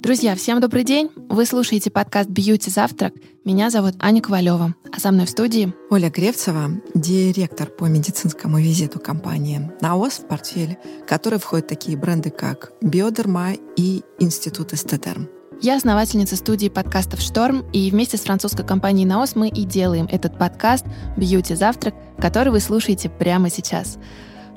Друзья, 0.00 0.34
всем 0.34 0.60
добрый 0.62 0.82
день! 0.82 1.10
Вы 1.28 1.44
слушаете 1.44 1.90
подкаст 1.90 2.30
«Бьюти 2.30 2.70
Завтрак». 2.70 3.12
Меня 3.44 3.68
зовут 3.68 3.96
Аня 3.98 4.22
Ковалева, 4.22 4.74
а 4.90 4.98
со 4.98 5.12
мной 5.12 5.26
в 5.26 5.28
студии 5.28 5.74
Оля 5.90 6.08
Гревцева, 6.08 6.70
директор 6.94 7.68
по 7.68 7.84
медицинскому 7.84 8.58
визиту 8.58 8.98
компании 8.98 9.70
«Наос» 9.82 10.14
в 10.14 10.26
портфеле, 10.26 10.78
в 11.02 11.06
который 11.06 11.38
входят 11.38 11.66
такие 11.66 11.98
бренды, 11.98 12.30
как 12.30 12.72
«Биодерма» 12.80 13.52
и 13.76 14.02
«Институт 14.18 14.72
Эстетерм». 14.72 15.28
Я 15.60 15.76
основательница 15.76 16.36
студии 16.36 16.70
подкастов 16.70 17.20
«Шторм», 17.20 17.66
и 17.74 17.90
вместе 17.90 18.16
с 18.16 18.22
французской 18.22 18.66
компанией 18.66 19.04
«Наос» 19.04 19.36
мы 19.36 19.50
и 19.50 19.66
делаем 19.66 20.08
этот 20.10 20.38
подкаст 20.38 20.86
«Бьюти 21.18 21.54
Завтрак», 21.54 21.94
который 22.18 22.52
вы 22.52 22.60
слушаете 22.60 23.10
прямо 23.10 23.50
сейчас— 23.50 23.98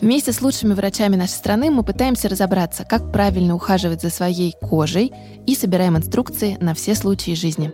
Вместе 0.03 0.33
с 0.33 0.41
лучшими 0.41 0.73
врачами 0.73 1.15
нашей 1.15 1.35
страны 1.35 1.71
мы 1.71 1.81
пытаемся 1.81 2.27
разобраться, 2.27 2.83
как 2.83 3.13
правильно 3.13 3.55
ухаживать 3.55 4.01
за 4.01 4.09
своей 4.09 4.53
кожей 4.61 5.13
и 5.47 5.55
собираем 5.55 5.95
инструкции 5.95 6.57
на 6.59 6.73
все 6.73 6.93
случаи 6.93 7.35
жизни. 7.35 7.71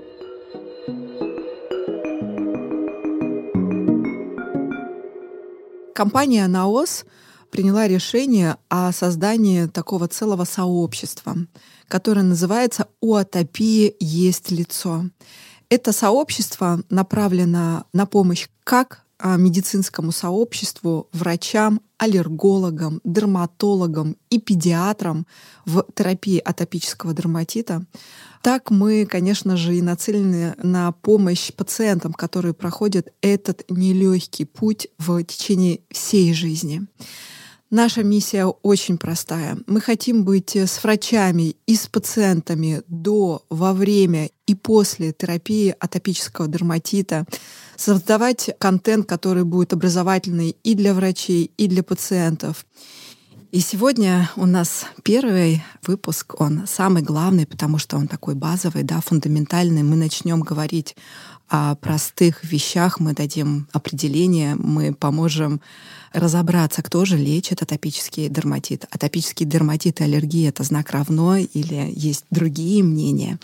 Компания 5.96 6.46
«Наос» 6.46 7.04
приняла 7.50 7.88
решение 7.88 8.58
о 8.70 8.92
создании 8.92 9.66
такого 9.66 10.08
целого 10.08 10.44
сообщества, 10.46 11.36
которое 11.88 12.22
называется 12.22 12.90
«У 13.02 13.16
атопии 13.16 13.96
есть 14.00 14.52
лицо». 14.52 15.06
Это 15.70 15.92
сообщество 15.92 16.84
направлено 16.92 17.86
на 17.92 18.06
помощь 18.06 18.50
как 18.64 19.04
медицинскому 19.24 20.12
сообществу, 20.12 21.10
врачам, 21.12 21.82
аллергологам, 21.98 23.02
дерматологам 23.04 24.16
и 24.30 24.40
педиатрам 24.40 25.28
в 25.66 25.86
терапии 25.94 26.40
атопического 26.40 27.14
дерматита. 27.14 27.86
Так 28.42 28.72
мы, 28.72 29.06
конечно 29.06 29.58
же, 29.58 29.76
и 29.76 29.82
нацелены 29.82 30.56
на 30.64 30.94
помощь 30.94 31.52
пациентам, 31.52 32.14
которые 32.14 32.54
проходят 32.54 33.10
этот 33.22 33.66
нелегкий 33.70 34.46
путь 34.46 34.88
в 34.98 35.22
течение 35.24 35.82
всей 35.92 36.34
жизни. 36.34 36.88
Наша 37.72 38.02
миссия 38.04 38.46
очень 38.46 38.98
простая. 38.98 39.60
Мы 39.68 39.80
хотим 39.80 40.24
быть 40.24 40.56
с 40.56 40.84
врачами 40.84 41.56
и 41.68 41.76
с 41.76 41.86
пациентами 41.86 42.82
до, 42.88 43.46
во 43.50 43.74
время 43.74 44.32
и 44.48 44.56
после 44.56 45.14
терапии 45.14 45.76
атопического 45.80 46.48
дерматита, 46.48 47.26
создавать 47.80 48.52
контент, 48.60 49.08
который 49.08 49.46
будет 49.46 49.74
образовательный 49.74 50.56
и 50.64 50.76
для 50.76 50.94
врачей, 50.94 51.52
и 51.58 51.68
для 51.68 51.82
пациентов. 51.82 52.66
И 53.52 53.62
сегодня 53.62 54.30
у 54.36 54.46
нас 54.46 54.86
первый 55.02 55.64
выпуск, 55.88 56.40
он 56.40 56.68
самый 56.68 57.02
главный, 57.02 57.48
потому 57.48 57.80
что 57.80 57.98
он 57.98 58.08
такой 58.08 58.36
базовый, 58.36 58.84
да, 58.84 59.02
фундаментальный. 59.02 59.82
Мы 59.82 59.96
начнем 59.96 60.42
говорить 60.42 60.96
о 61.48 61.74
простых 61.76 62.44
вещах, 62.44 63.00
мы 63.00 63.14
дадим 63.14 63.68
определение, 63.72 64.56
мы 64.56 64.94
поможем 64.94 65.62
разобраться, 66.14 66.84
кто 66.84 67.06
же 67.06 67.18
лечит 67.18 67.64
атопический 67.64 68.30
дерматит. 68.30 68.86
Атопический 68.92 69.48
дерматит 69.48 70.00
и 70.00 70.04
аллергия— 70.04 70.50
это 70.52 70.64
знак 70.64 70.92
равно 70.92 71.38
или 71.38 71.92
есть 71.96 72.26
другие 72.30 72.84
мнения. 72.84 73.40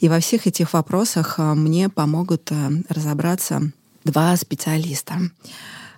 И 0.00 0.08
во 0.08 0.20
всех 0.20 0.46
этих 0.46 0.72
вопросах 0.72 1.36
э, 1.38 1.54
мне 1.54 1.88
помогут 1.88 2.50
э, 2.50 2.70
разобраться 2.88 3.72
два 4.04 4.36
специалиста. 4.36 5.20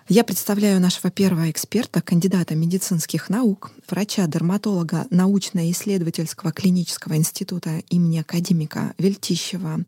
Я 0.08 0.22
представляю 0.22 0.80
нашего 0.80 1.10
первого 1.10 1.50
эксперта, 1.50 2.00
кандидата 2.00 2.54
медицинских 2.54 3.28
наук, 3.28 3.72
врача-дерматолога 3.90 5.08
научно-исследовательского 5.10 6.52
клинического 6.52 7.16
института 7.16 7.82
имени 7.90 8.18
академика 8.20 8.94
Вельтищева 8.98 9.80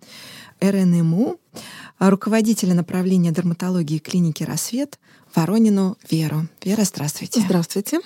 РНМУ, 0.61 1.39
руководителя 2.01 2.75
направления 2.75 3.31
дерматологии 3.31 3.99
клиники 3.99 4.43
«Рассвет» 4.43 4.99
Воронину 5.37 5.97
Веру. 6.11 6.49
Вера, 6.65 6.83
здравствуйте. 6.83 7.41
Здравствуйте. 7.41 8.01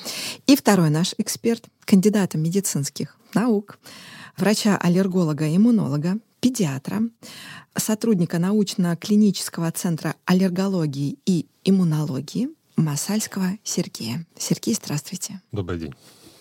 И 0.47 0.55
второй 0.55 0.91
наш 0.91 1.15
эксперт, 1.17 1.65
кандидата 1.87 2.37
медицинских 2.37 3.17
наук, 3.33 3.79
врача-аллерголога-иммунолога, 4.37 6.19
педиатра, 6.41 7.03
сотрудника 7.77 8.39
научно-клинического 8.39 9.71
центра 9.73 10.15
аллергологии 10.25 11.19
и 11.25 11.47
иммунологии 11.65 12.49
Масальского 12.77 13.59
Сергея. 13.63 14.27
Сергей, 14.37 14.75
здравствуйте. 14.75 15.41
Добрый 15.53 15.79
день. 15.79 15.95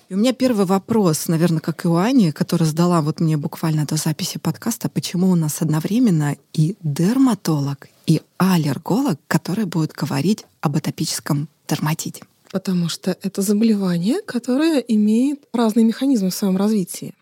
И 0.09 0.13
у 0.13 0.17
меня 0.17 0.33
первый 0.33 0.65
вопрос, 0.65 1.29
наверное, 1.29 1.61
как 1.61 1.85
и 1.85 1.87
у 1.87 1.95
Ани, 1.95 2.31
которая 2.33 2.67
задала 2.67 3.01
вот 3.01 3.21
мне 3.21 3.37
буквально 3.37 3.85
до 3.85 3.95
записи 3.95 4.39
подкаста, 4.39 4.89
почему 4.89 5.29
у 5.29 5.35
нас 5.35 5.61
одновременно 5.61 6.35
и 6.51 6.75
дерматолог, 6.83 7.87
и 8.07 8.21
аллерголог, 8.37 9.19
который 9.27 9.63
будет 9.63 9.93
говорить 9.93 10.45
об 10.59 10.75
атопическом 10.75 11.47
дерматите? 11.69 12.23
Потому 12.51 12.89
что 12.89 13.15
это 13.21 13.41
заболевание, 13.41 14.21
которое 14.21 14.79
имеет 14.79 15.45
разные 15.53 15.85
механизмы 15.85 16.29
в 16.29 16.35
своем 16.35 16.57
развитии 16.57 17.13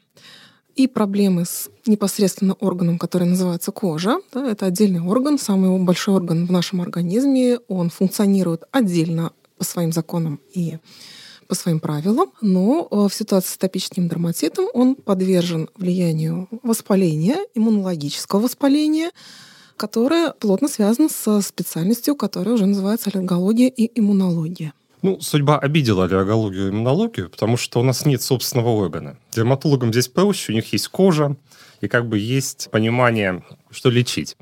и 0.75 0.87
проблемы 0.87 1.45
с 1.45 1.69
непосредственно 1.85 2.53
органом, 2.53 2.97
который 2.97 3.27
называется 3.27 3.71
кожа. 3.71 4.19
Да, 4.33 4.49
это 4.49 4.65
отдельный 4.65 5.01
орган, 5.01 5.37
самый 5.37 5.77
большой 5.79 6.15
орган 6.15 6.45
в 6.45 6.51
нашем 6.51 6.81
организме. 6.81 7.59
Он 7.67 7.89
функционирует 7.89 8.63
отдельно 8.71 9.31
по 9.57 9.63
своим 9.63 9.91
законам 9.91 10.39
и 10.53 10.77
по 11.47 11.55
своим 11.55 11.79
правилам, 11.79 12.31
но 12.41 12.87
э, 12.89 12.95
в 13.09 13.13
ситуации 13.13 13.49
с 13.49 13.55
атопическим 13.55 14.07
дерматитом 14.07 14.67
он 14.73 14.93
подвержен 14.93 15.67
влиянию 15.75 16.47
воспаления, 16.61 17.37
иммунологического 17.55 18.41
воспаления, 18.41 19.09
которое 19.75 20.31
плотно 20.33 20.67
связано 20.67 21.09
со 21.09 21.41
специальностью, 21.41 22.15
которая 22.15 22.53
уже 22.53 22.67
называется 22.67 23.09
аллергология 23.09 23.67
и 23.67 23.89
иммунология. 23.99 24.73
Ну, 25.01 25.19
судьба 25.21 25.57
обидела 25.57 26.05
аллергологию 26.05 26.67
и 26.67 26.69
иммунологию, 26.71 27.29
потому 27.29 27.55
что 27.55 27.79
у 27.79 27.83
нас 27.83 28.05
нет 28.05 28.21
собственного 28.21 28.69
органа. 28.69 29.17
Дерматологам 29.31 29.91
здесь 29.91 30.09
проще, 30.09 30.51
у 30.51 30.55
них 30.55 30.73
есть 30.73 30.89
кожа, 30.89 31.37
и 31.81 31.87
как 31.87 32.07
бы 32.07 32.19
есть 32.19 32.69
понимание, 32.71 33.43
что 33.71 33.89
лечить. 33.89 34.35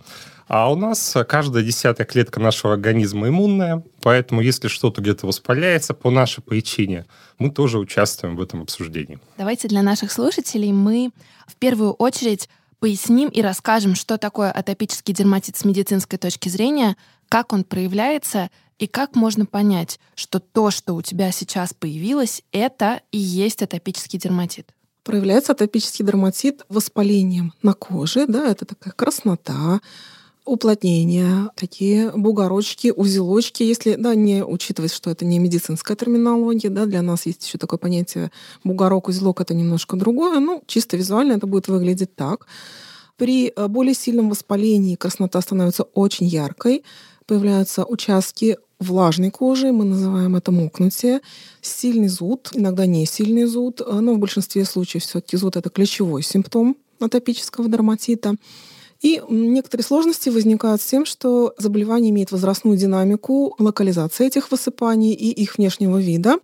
А 0.48 0.72
у 0.72 0.76
нас 0.76 1.16
каждая 1.28 1.62
десятая 1.62 2.06
клетка 2.06 2.40
нашего 2.40 2.74
организма 2.74 3.28
иммунная, 3.28 3.84
поэтому 4.02 4.42
если 4.42 4.70
что-то 4.70 5.02
где-то 5.02 5.28
воспаляется 5.28 5.94
по 5.94 6.10
нашей 6.10 6.42
причине, 6.42 7.06
мы 7.38 7.52
тоже 7.52 7.78
участвуем 7.78 8.38
в 8.38 8.42
этом 8.42 8.62
обсуждении. 8.62 9.20
Давайте 9.38 9.68
для 9.68 9.84
наших 9.84 10.12
слушателей 10.12 10.72
мы 10.72 11.12
в 11.48 11.56
первую 11.56 11.92
очередь 11.92 12.50
поясним 12.80 13.28
и 13.30 13.42
расскажем, 13.42 13.96
что 13.96 14.18
такое 14.18 14.52
атопический 14.52 15.14
дерматит 15.14 15.58
с 15.58 15.66
медицинской 15.66 16.18
точки 16.18 16.48
зрения, 16.48 16.96
как 17.30 17.54
он 17.54 17.64
проявляется 17.64 18.50
и 18.80 18.88
как 18.88 19.16
можно 19.16 19.46
понять, 19.46 20.00
что 20.16 20.40
то, 20.40 20.72
что 20.72 20.94
у 20.94 21.02
тебя 21.02 21.32
сейчас 21.32 21.74
появилось, 21.74 22.44
это 22.52 23.02
и 23.12 23.18
есть 23.18 23.62
атопический 23.62 24.20
дерматит? 24.20 24.72
Проявляется 25.04 25.54
атопический 25.54 26.06
дерматит 26.06 26.66
воспалением 26.70 27.54
на 27.62 27.74
коже, 27.74 28.28
да, 28.28 28.50
это 28.50 28.66
такая 28.66 28.94
краснота, 28.94 29.80
уплотнения, 30.48 31.50
такие 31.56 32.12
бугорочки, 32.12 32.94
узелочки, 32.96 33.64
если, 33.64 33.96
да, 33.96 34.16
не 34.16 34.44
учитывать, 34.44 34.94
что 34.94 35.10
это 35.10 35.26
не 35.26 35.40
медицинская 35.40 35.98
терминология, 35.98 36.70
да, 36.70 36.86
для 36.86 37.02
нас 37.02 37.26
есть 37.26 37.46
еще 37.46 37.58
такое 37.58 37.78
понятие 37.78 38.32
бугорок, 38.64 39.08
узелок, 39.10 39.42
это 39.42 39.54
немножко 39.54 39.98
другое, 39.98 40.40
ну, 40.40 40.64
чисто 40.68 40.98
визуально 40.98 41.34
это 41.34 41.48
будет 41.48 41.68
выглядеть 41.68 42.16
так. 42.16 42.48
При 43.18 43.52
э, 43.56 43.68
более 43.68 43.94
сильном 43.94 44.30
воспалении 44.30 44.96
краснота 44.96 45.42
становится 45.42 45.84
очень 45.84 46.28
яркой, 46.28 46.84
появляются 47.28 47.84
участки 47.84 48.58
влажной 48.80 49.32
кожи, 49.32 49.72
мы 49.72 49.86
называем 49.86 50.36
это 50.36 50.52
мокнутие, 50.52 51.22
сильный 51.62 52.08
зуд, 52.08 52.52
иногда 52.54 52.86
не 52.86 53.06
сильный 53.06 53.46
зуд, 53.46 53.82
но 53.86 54.14
в 54.14 54.20
большинстве 54.20 54.66
случаев 54.66 55.04
все-таки 55.04 55.38
зуд 55.38 55.58
это 55.58 55.70
ключевой 55.70 56.24
симптом 56.24 56.78
атопического 57.00 57.68
дерматита. 57.68 58.36
И 59.02 59.22
некоторые 59.30 59.84
сложности 59.86 60.30
возникают 60.30 60.82
с 60.82 60.86
тем, 60.86 61.06
что 61.06 61.54
заболевание 61.58 62.12
имеет 62.12 62.32
возрастную 62.32 62.78
динамику, 62.78 63.56
локализация 63.60 64.28
этих 64.28 64.52
высыпаний 64.52 65.14
и 65.14 65.30
их 65.30 65.58
внешнего 65.58 65.98
вида. 65.98 66.38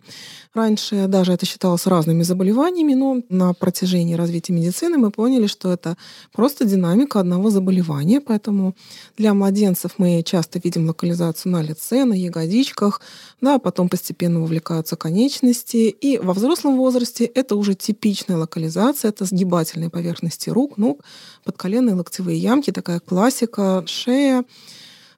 Раньше 0.54 1.08
даже 1.08 1.32
это 1.32 1.46
считалось 1.46 1.84
разными 1.86 2.22
заболеваниями, 2.22 2.94
но 2.94 3.22
на 3.28 3.54
протяжении 3.54 4.14
развития 4.14 4.52
медицины 4.52 4.96
мы 4.98 5.10
поняли, 5.10 5.48
что 5.48 5.72
это 5.72 5.96
просто 6.32 6.64
динамика 6.64 7.18
одного 7.18 7.50
заболевания. 7.50 8.20
Поэтому 8.20 8.76
для 9.16 9.34
младенцев 9.34 9.94
мы 9.98 10.22
часто 10.22 10.60
видим 10.62 10.86
локализацию 10.86 11.50
на 11.50 11.60
лице, 11.60 12.04
на 12.04 12.14
ягодичках, 12.14 13.00
да, 13.40 13.58
потом 13.58 13.88
постепенно 13.88 14.40
вовлекаются 14.40 14.94
конечности. 14.94 15.88
И 15.88 16.18
во 16.18 16.32
взрослом 16.32 16.76
возрасте 16.76 17.24
это 17.24 17.56
уже 17.56 17.74
типичная 17.74 18.36
локализация, 18.36 19.08
это 19.08 19.24
сгибательные 19.24 19.90
поверхности 19.90 20.50
рук, 20.50 20.78
ног, 20.78 21.00
подколенные 21.44 21.94
локтевые 21.94 22.38
ямки, 22.38 22.70
такая 22.70 23.00
классика, 23.00 23.84
шея, 23.86 24.44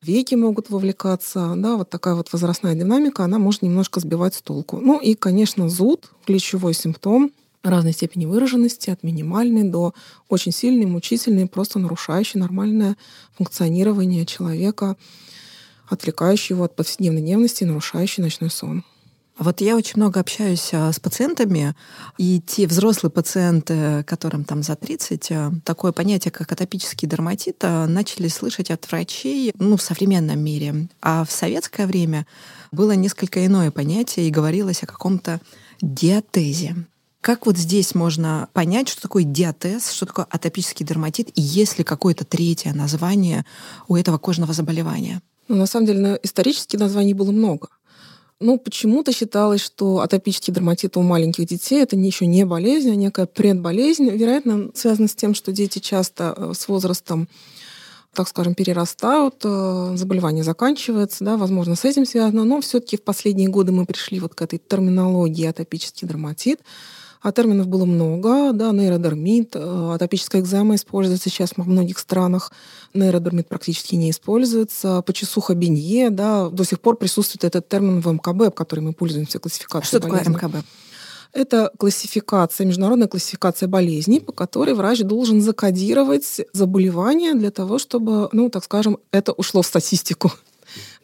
веки 0.03 0.35
могут 0.35 0.71
вовлекаться, 0.71 1.55
да, 1.57 1.77
вот 1.77 1.91
такая 1.91 2.15
вот 2.15 2.33
возрастная 2.33 2.75
динамика, 2.75 3.25
она 3.25 3.39
может 3.39 3.63
немножко 3.63 4.01
сбивать 4.01 4.35
с 4.35 4.43
толку. 4.43 4.79
Ну 4.79 5.01
и, 5.01 5.15
конечно, 5.15 5.69
зуд, 5.69 6.11
ключевой 6.25 6.75
симптом, 6.75 7.33
разной 7.63 7.93
степени 7.93 8.27
выраженности, 8.27 8.91
от 8.91 9.03
минимальной 9.03 9.65
до 9.65 9.95
очень 10.29 10.53
сильной, 10.53 10.87
мучительной, 10.87 11.49
просто 11.49 11.79
нарушающей 11.79 12.39
нормальное 12.39 12.97
функционирование 13.37 14.25
человека, 14.25 14.97
отвлекающей 15.89 16.55
его 16.55 16.65
от 16.65 16.77
повседневной 16.77 17.23
дневности 17.23 17.63
и 17.63 17.67
нарушающей 17.67 18.23
ночной 18.23 18.51
сон. 18.51 18.85
Вот 19.39 19.61
я 19.61 19.77
очень 19.77 19.95
много 19.97 20.21
общаюсь 20.21 20.71
а, 20.73 20.91
с 20.93 20.99
пациентами, 20.99 21.75
и 22.17 22.41
те 22.41 22.67
взрослые 22.67 23.11
пациенты, 23.11 24.03
которым 24.05 24.45
там 24.45 24.63
за 24.63 24.77
30, 24.77 25.33
а, 25.33 25.53
такое 25.63 25.93
понятие, 25.93 26.33
как 26.33 26.51
атопический 26.51 27.07
дерматит, 27.07 27.59
а, 27.63 27.87
начали 27.87 28.29
слышать 28.29 28.71
от 28.71 28.91
врачей 28.91 29.53
ну, 29.59 29.77
в 29.77 29.83
современном 29.83 30.39
мире. 30.39 30.89
А 31.03 31.25
в 31.25 31.31
советское 31.31 31.87
время 31.87 32.27
было 32.73 32.93
несколько 32.93 33.45
иное 33.45 33.71
понятие, 33.71 34.29
и 34.29 34.31
говорилось 34.31 34.83
о 34.83 34.87
каком-то 34.87 35.41
диатезе. 35.83 36.75
Как 37.21 37.45
вот 37.45 37.59
здесь 37.59 37.95
можно 37.95 38.49
понять, 38.55 38.89
что 38.89 39.03
такое 39.03 39.25
диатез, 39.25 39.91
что 39.91 40.07
такое 40.07 40.27
атопический 40.31 40.87
дерматит, 40.87 41.29
и 41.35 41.43
есть 41.43 41.77
ли 41.77 41.85
какое-то 41.85 42.25
третье 42.25 42.73
название 42.73 43.45
у 43.87 43.97
этого 43.97 44.17
кожного 44.17 44.55
заболевания? 44.55 45.21
Ну, 45.49 45.57
на 45.57 45.67
самом 45.67 45.87
деле, 45.87 46.19
исторически 46.23 46.77
названий 46.77 47.15
было 47.15 47.33
много. 47.33 47.69
Ну, 48.39 48.59
почему-то 48.59 49.13
считалось, 49.13 49.63
что 49.63 50.01
атопический 50.01 50.53
дерматит 50.53 50.99
у 50.99 51.03
маленьких 51.03 51.47
детей 51.47 51.83
это 51.83 51.97
еще 51.97 52.27
не 52.27 52.45
болезнь, 52.45 52.91
а 52.91 52.95
некая 52.95 53.25
предболезнь. 53.25 54.11
Вероятно, 54.11 54.71
связано 54.75 55.09
с 55.09 55.15
тем, 55.15 55.35
что 55.35 55.53
дети 55.53 55.79
часто 55.79 56.35
э, 56.37 56.53
с 56.55 56.69
возрастом 56.69 57.29
так 58.13 58.29
скажем, 58.29 58.55
перерастают, 58.55 59.43
э, 59.45 59.93
заболевание 59.95 60.43
заканчивается, 60.43 61.23
да, 61.23 61.37
возможно, 61.37 61.77
с 61.77 61.85
этим 61.85 62.07
связано, 62.07 62.45
но 62.45 62.63
все-таки 62.63 62.97
в 62.97 63.03
последние 63.03 63.49
годы 63.49 63.73
мы 63.73 63.85
пришли 63.85 64.21
вот 64.21 64.35
к 64.35 64.41
этой 64.41 64.59
терминологии 64.59 65.45
атопический 65.45 66.09
дерматит, 66.09 66.61
а 67.27 67.33
терминов 67.33 67.67
было 67.67 67.85
много, 67.85 68.53
да, 68.53 68.71
нейродермит, 68.71 69.57
э, 69.57 69.91
атопическая 69.95 70.41
экзема 70.41 70.77
используется 70.77 71.29
сейчас 71.29 71.51
во 71.57 71.65
многих 71.65 71.99
странах, 71.99 72.53
нейродермит 72.95 73.49
практически 73.49 73.97
не 73.97 74.13
используется, 74.13 75.03
почесуха 75.03 75.57
бенье, 75.57 76.11
да, 76.11 76.49
до 76.51 76.63
сих 76.63 76.81
пор 76.81 76.97
присутствует 76.97 77.43
этот 77.43 77.69
термин 77.69 78.01
в 78.01 78.07
МКБ, 78.07 78.55
который 78.55 78.79
мы 78.79 78.93
пользуемся 78.93 79.41
классификацией 79.41 80.01
Что 80.01 80.09
болезни. 80.09 80.35
такое 80.35 80.51
МКБ? 80.51 80.67
Это 81.33 81.73
классификация, 81.77 82.65
международная 82.65 83.09
классификация 83.09 83.69
болезней, 83.69 84.21
по 84.21 84.31
которой 84.31 84.75
врач 84.75 85.01
должен 85.01 85.41
закодировать 85.41 86.43
заболевания 86.53 87.35
для 87.35 87.51
того, 87.51 87.81
чтобы, 87.81 88.29
ну, 88.31 88.51
так 88.51 88.63
скажем, 88.63 88.99
это 89.11 89.33
ушло 89.33 89.63
в 89.63 89.67
статистику 89.67 90.31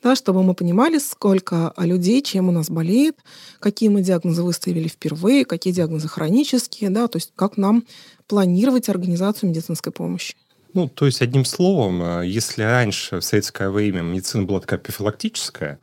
да, 0.02 0.16
чтобы 0.16 0.42
мы 0.42 0.54
понимали, 0.54 0.98
сколько 0.98 1.72
людей, 1.76 2.22
чем 2.22 2.48
у 2.48 2.52
нас 2.52 2.68
болеет, 2.70 3.16
какие 3.60 3.88
мы 3.88 4.02
диагнозы 4.02 4.42
выставили 4.42 4.88
впервые, 4.88 5.44
какие 5.44 5.72
диагнозы 5.72 6.08
хронические, 6.08 6.90
да, 6.90 7.08
то 7.08 7.16
есть 7.16 7.32
как 7.36 7.56
нам 7.56 7.84
планировать 8.26 8.88
организацию 8.88 9.50
медицинской 9.50 9.92
помощи. 9.92 10.34
Ну, 10.74 10.88
то 10.88 11.04
есть, 11.04 11.20
одним 11.20 11.44
словом, 11.44 12.02
э, 12.02 12.26
если 12.26 12.62
раньше 12.62 13.20
в 13.20 13.22
советское 13.22 13.68
время 13.68 14.00
медицина 14.00 14.44
была 14.44 14.60
такая 14.60 14.78
профилактическая, 14.78 15.78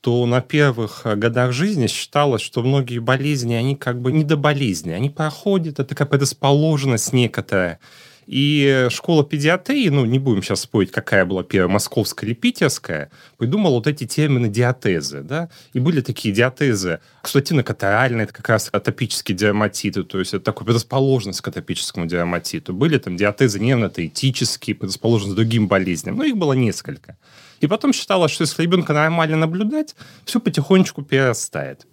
то 0.00 0.24
на 0.24 0.40
первых 0.40 1.02
э, 1.04 1.14
годах 1.14 1.52
жизни 1.52 1.86
считалось, 1.86 2.40
что 2.40 2.62
многие 2.62 3.00
болезни, 3.00 3.52
они 3.52 3.76
как 3.76 4.00
бы 4.00 4.12
не 4.12 4.24
до 4.24 4.36
болезни, 4.36 4.92
они 4.92 5.10
проходят, 5.10 5.74
это 5.74 5.90
такая 5.90 6.08
предрасположенность 6.08 7.12
некоторая. 7.12 7.80
И 8.30 8.86
школа 8.90 9.24
педиатрии, 9.24 9.88
ну, 9.88 10.04
не 10.04 10.20
будем 10.20 10.40
сейчас 10.44 10.60
спорить, 10.60 10.92
какая 10.92 11.24
была 11.24 11.42
первая, 11.42 11.66
московская 11.68 12.26
или 12.26 12.34
питерская, 12.34 13.10
придумала 13.38 13.74
вот 13.74 13.88
эти 13.88 14.06
термины 14.06 14.48
диатезы, 14.48 15.22
да, 15.22 15.48
и 15.72 15.80
были 15.80 16.00
такие 16.00 16.32
диатезы. 16.32 17.00
Кстатинокатаральная, 17.22 18.26
это 18.26 18.32
как 18.32 18.48
раз 18.48 18.68
атопические 18.70 19.36
диаматиты, 19.36 20.04
то 20.04 20.20
есть 20.20 20.32
это 20.32 20.44
такая 20.44 20.64
предрасположенность 20.64 21.40
к 21.40 21.48
атопическому 21.48 22.06
диаматиту. 22.06 22.72
Были 22.72 22.98
там 22.98 23.16
диатезы 23.16 23.58
нервно-теоретические, 23.58 24.76
предрасположенность 24.76 25.34
к 25.34 25.36
другим 25.36 25.66
болезням, 25.66 26.16
но 26.16 26.22
их 26.22 26.36
было 26.36 26.52
несколько. 26.52 27.16
И 27.58 27.66
потом 27.66 27.92
считалось, 27.92 28.30
что 28.30 28.42
если 28.42 28.62
ребенка 28.62 28.92
нормально 28.92 29.38
наблюдать, 29.38 29.96
все 30.24 30.38
потихонечку 30.38 31.02
перерастает. 31.02 31.84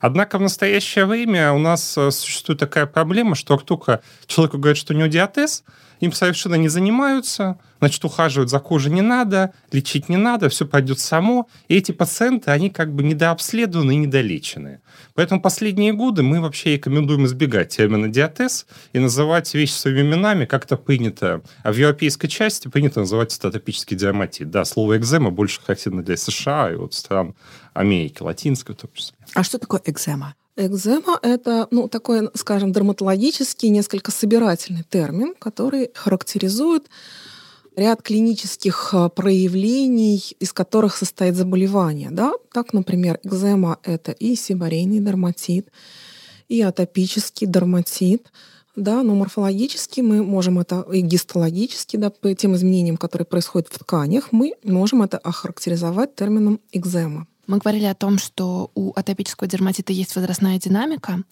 Однако 0.00 0.38
в 0.38 0.40
настоящее 0.40 1.04
время 1.04 1.52
у 1.52 1.58
нас 1.58 1.96
э, 1.96 2.10
существует 2.10 2.58
такая 2.58 2.86
проблема, 2.86 3.34
что 3.34 3.56
как 3.56 3.66
только 3.66 4.00
человеку 4.26 4.58
говорят, 4.58 4.78
что 4.78 4.94
у 4.94 4.96
него 4.96 5.08
диатез, 5.08 5.62
им 6.00 6.12
совершенно 6.12 6.54
не 6.54 6.68
занимаются, 6.68 7.58
значит, 7.78 8.04
ухаживать 8.04 8.48
за 8.48 8.58
кожей 8.58 8.90
не 8.90 9.02
надо, 9.02 9.52
лечить 9.70 10.08
не 10.08 10.16
надо, 10.16 10.48
все 10.48 10.66
пойдет 10.66 10.98
само. 10.98 11.48
И 11.68 11.76
эти 11.76 11.92
пациенты, 11.92 12.50
они 12.50 12.70
как 12.70 12.94
бы 12.94 13.02
недообследованы 13.02 13.92
и 13.92 13.96
недолечены. 13.96 14.80
Поэтому 15.14 15.42
последние 15.42 15.92
годы 15.92 16.22
мы 16.22 16.40
вообще 16.40 16.74
рекомендуем 16.74 17.26
избегать 17.26 17.68
термина 17.68 18.08
диатез 18.08 18.66
и 18.94 18.98
называть 18.98 19.52
вещи 19.52 19.72
своими 19.72 20.00
именами, 20.00 20.46
как 20.46 20.64
это 20.64 20.76
принято. 20.76 21.42
А 21.62 21.72
в 21.72 21.76
европейской 21.76 22.28
части 22.28 22.68
принято 22.68 23.00
называть 23.00 23.36
это 23.36 23.48
атопический 23.48 23.96
диаматит. 23.96 24.50
Да, 24.50 24.64
слово 24.64 24.96
экзема 24.96 25.30
больше 25.30 25.60
характерно 25.60 26.02
для 26.02 26.16
США 26.16 26.72
и 26.72 26.76
вот 26.76 26.94
стран 26.94 27.34
Америки, 27.74 28.22
латинской 28.22 28.74
в 28.74 28.78
том 28.78 28.90
числе. 28.94 29.14
А 29.34 29.44
что 29.44 29.58
такое 29.58 29.80
экзема? 29.90 30.34
Экзема— 30.56 31.18
это, 31.22 31.68
ну, 31.70 31.88
такой, 31.88 32.28
скажем, 32.34 32.72
дерматологический, 32.72 33.68
несколько 33.68 34.10
собирательный 34.10 34.82
термин, 34.82 35.34
который 35.38 35.90
характеризует 35.94 36.88
ряд 37.76 38.02
клинических 38.02 38.90
а, 38.92 39.08
проявлений, 39.08 40.22
из 40.38 40.52
которых 40.52 40.96
состоит 40.96 41.36
заболевание. 41.36 42.10
Да? 42.10 42.32
Так, 42.52 42.72
например, 42.72 43.20
экзема— 43.22 43.78
это 43.84 44.12
и 44.12 44.34
сибарейный 44.34 44.98
дерматит, 45.00 45.70
и 46.48 46.60
атопический 46.60 47.46
дерматит, 47.46 48.30
да, 48.76 49.02
но 49.02 49.14
морфологически 49.14 50.00
мы 50.00 50.22
можем 50.22 50.58
это, 50.58 50.84
и 50.92 51.00
гистологически, 51.00 51.96
да, 51.96 52.10
по 52.10 52.34
тем 52.34 52.54
изменениям, 52.54 52.96
которые 52.96 53.26
происходят 53.26 53.68
в 53.68 53.78
тканях, 53.78 54.32
мы 54.32 54.54
можем 54.62 55.02
это 55.02 55.18
охарактеризовать 55.18 56.14
термином 56.14 56.60
экзема. 56.72 57.26
Мы 57.50 57.58
говорили 57.58 57.86
о 57.86 57.96
том, 57.96 58.18
что 58.18 58.70
у 58.76 58.92
атопического 58.92 59.48
дерматита 59.48 59.92
есть 59.92 60.14
возрастная 60.14 60.60
динамика. 60.60 61.24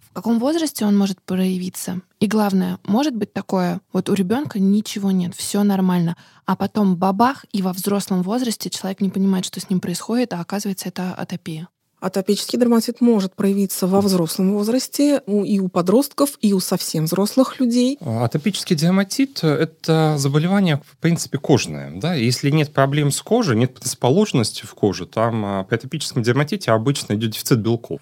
В 0.00 0.14
каком 0.14 0.38
возрасте 0.38 0.86
он 0.86 0.96
может 0.96 1.20
проявиться? 1.20 2.00
И 2.18 2.26
главное, 2.26 2.78
может 2.86 3.14
быть 3.14 3.34
такое, 3.34 3.82
вот 3.92 4.08
у 4.08 4.14
ребенка 4.14 4.58
ничего 4.58 5.10
нет, 5.10 5.34
все 5.34 5.62
нормально, 5.62 6.16
а 6.46 6.56
потом 6.56 6.96
бабах, 6.96 7.44
и 7.52 7.60
во 7.60 7.74
взрослом 7.74 8.22
возрасте 8.22 8.70
человек 8.70 9.02
не 9.02 9.10
понимает, 9.10 9.44
что 9.44 9.60
с 9.60 9.68
ним 9.68 9.80
происходит, 9.80 10.32
а 10.32 10.40
оказывается 10.40 10.88
это 10.88 11.12
атопия. 11.12 11.68
Атопический 12.00 12.58
дерматит 12.58 13.02
может 13.02 13.34
проявиться 13.34 13.86
во 13.86 14.00
взрослом 14.00 14.54
возрасте 14.54 15.22
и 15.26 15.60
у 15.60 15.68
подростков, 15.68 16.30
и 16.40 16.54
у 16.54 16.60
совсем 16.60 17.04
взрослых 17.04 17.60
людей. 17.60 17.98
Атопический 18.00 18.74
дерматит– 18.74 19.40
это 19.44 20.14
заболевание, 20.16 20.80
в 20.86 20.96
принципе, 20.96 21.36
кожное. 21.36 21.92
Да? 21.94 22.14
Если 22.14 22.48
нет 22.48 22.72
проблем 22.72 23.10
с 23.10 23.20
кожей, 23.20 23.54
нет 23.56 23.74
предрасположенности 23.74 24.64
в 24.64 24.74
коже, 24.74 25.04
там 25.04 25.44
а, 25.44 25.64
при 25.64 25.76
атопическом 25.76 26.22
дерматите 26.22 26.70
обычно 26.72 27.14
идет 27.14 27.32
дефицит 27.32 27.58
белков. 27.58 28.00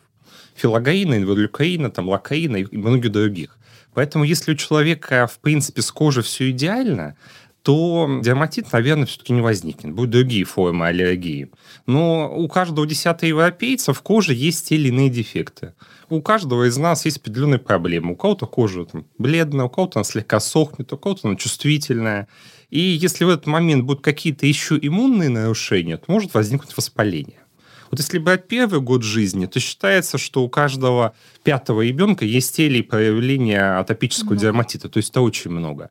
Филогоина, 0.54 1.14
инволюкаина, 1.14 1.90
там, 1.90 2.08
лакаина 2.08 2.56
и 2.56 2.76
многих 2.76 3.10
других. 3.10 3.58
Поэтому 3.94 4.22
если 4.22 4.52
у 4.52 4.54
человека, 4.54 5.26
в 5.26 5.40
принципе, 5.40 5.82
с 5.82 5.90
кожей 5.90 6.22
все 6.22 6.50
идеально, 6.50 7.16
то 7.68 8.20
дерматит, 8.22 8.72
наверное, 8.72 9.04
все-таки 9.04 9.34
не 9.34 9.42
возникнет. 9.42 9.92
Будут 9.92 10.08
другие 10.08 10.44
формы 10.44 10.86
аллергии. 10.86 11.50
Но 11.84 12.34
у 12.34 12.48
каждого 12.48 12.86
десятого 12.86 13.28
европейца 13.28 13.92
в 13.92 14.00
коже 14.00 14.32
есть 14.32 14.70
те 14.70 14.76
или 14.76 14.88
иные 14.88 15.10
дефекты. 15.10 15.74
У 16.08 16.22
каждого 16.22 16.66
из 16.66 16.78
нас 16.78 17.04
есть 17.04 17.18
определенные 17.18 17.58
проблемы. 17.58 18.12
У 18.12 18.16
кого-то 18.16 18.46
кожа 18.46 18.86
там, 18.86 19.04
бледная, 19.18 19.66
у 19.66 19.68
кого-то 19.68 19.98
она 19.98 20.04
слегка 20.04 20.40
сохнет, 20.40 20.90
у 20.94 20.96
кого-то 20.96 21.28
она 21.28 21.36
чувствительная. 21.36 22.26
И 22.70 22.80
если 22.80 23.24
в 23.24 23.28
этот 23.28 23.46
момент 23.46 23.84
будут 23.84 24.02
какие-то 24.02 24.46
еще 24.46 24.78
иммунные 24.80 25.28
нарушения, 25.28 25.98
то 25.98 26.10
может 26.10 26.32
возникнуть 26.32 26.74
воспаление. 26.74 27.40
Вот 27.90 28.00
если 28.00 28.16
брать 28.16 28.48
первый 28.48 28.80
год 28.80 29.02
жизни, 29.02 29.44
то 29.44 29.60
считается, 29.60 30.16
что 30.16 30.42
у 30.42 30.48
каждого 30.48 31.14
пятого 31.42 31.82
ребенка 31.82 32.24
есть 32.24 32.56
те 32.56 32.82
проявления 32.82 33.78
атопического 33.78 34.32
mm 34.32 34.38
дерматита, 34.38 34.88
то 34.88 34.96
есть 34.96 35.10
это 35.10 35.20
очень 35.20 35.50
много. 35.50 35.90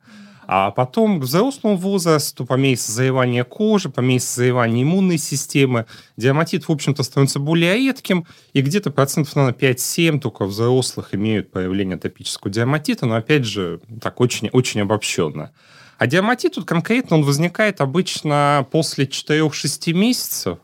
А 0.50 0.70
потом 0.70 1.20
к 1.20 1.24
взрослому 1.24 1.76
возрасту, 1.76 2.46
по 2.46 2.54
мере 2.54 2.78
созревания 2.78 3.44
кожи, 3.44 3.90
по 3.90 4.00
мере 4.00 4.18
созревания 4.18 4.82
иммунной 4.82 5.18
системы, 5.18 5.84
диаматит, 6.16 6.66
в 6.66 6.72
общем-то, 6.72 7.02
становится 7.02 7.38
более 7.38 7.76
редким, 7.76 8.26
и 8.54 8.62
где-то 8.62 8.90
процентов, 8.90 9.36
наверное, 9.36 9.58
5-7 9.58 10.20
только 10.20 10.46
взрослых 10.46 11.14
имеют 11.14 11.50
появление 11.50 11.96
атопического 11.96 12.50
диаматита, 12.50 13.04
но, 13.04 13.16
опять 13.16 13.44
же, 13.44 13.80
так 14.00 14.22
очень, 14.22 14.48
очень 14.48 14.80
обобщенно. 14.80 15.52
А 15.98 16.06
диаматит 16.06 16.54
тут 16.54 16.64
конкретно 16.64 17.18
он 17.18 17.24
возникает 17.24 17.82
обычно 17.82 18.66
после 18.72 19.04
4-6 19.04 19.92
месяцев, 19.92 20.60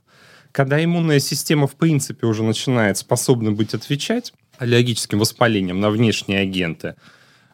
когда 0.50 0.82
иммунная 0.82 1.20
система, 1.20 1.66
в 1.66 1.74
принципе, 1.74 2.26
уже 2.26 2.42
начинает 2.42 2.96
способна 2.96 3.52
быть 3.52 3.74
отвечать 3.74 4.32
аллергическим 4.56 5.18
воспалением 5.18 5.80
на 5.80 5.90
внешние 5.90 6.40
агенты– 6.40 6.94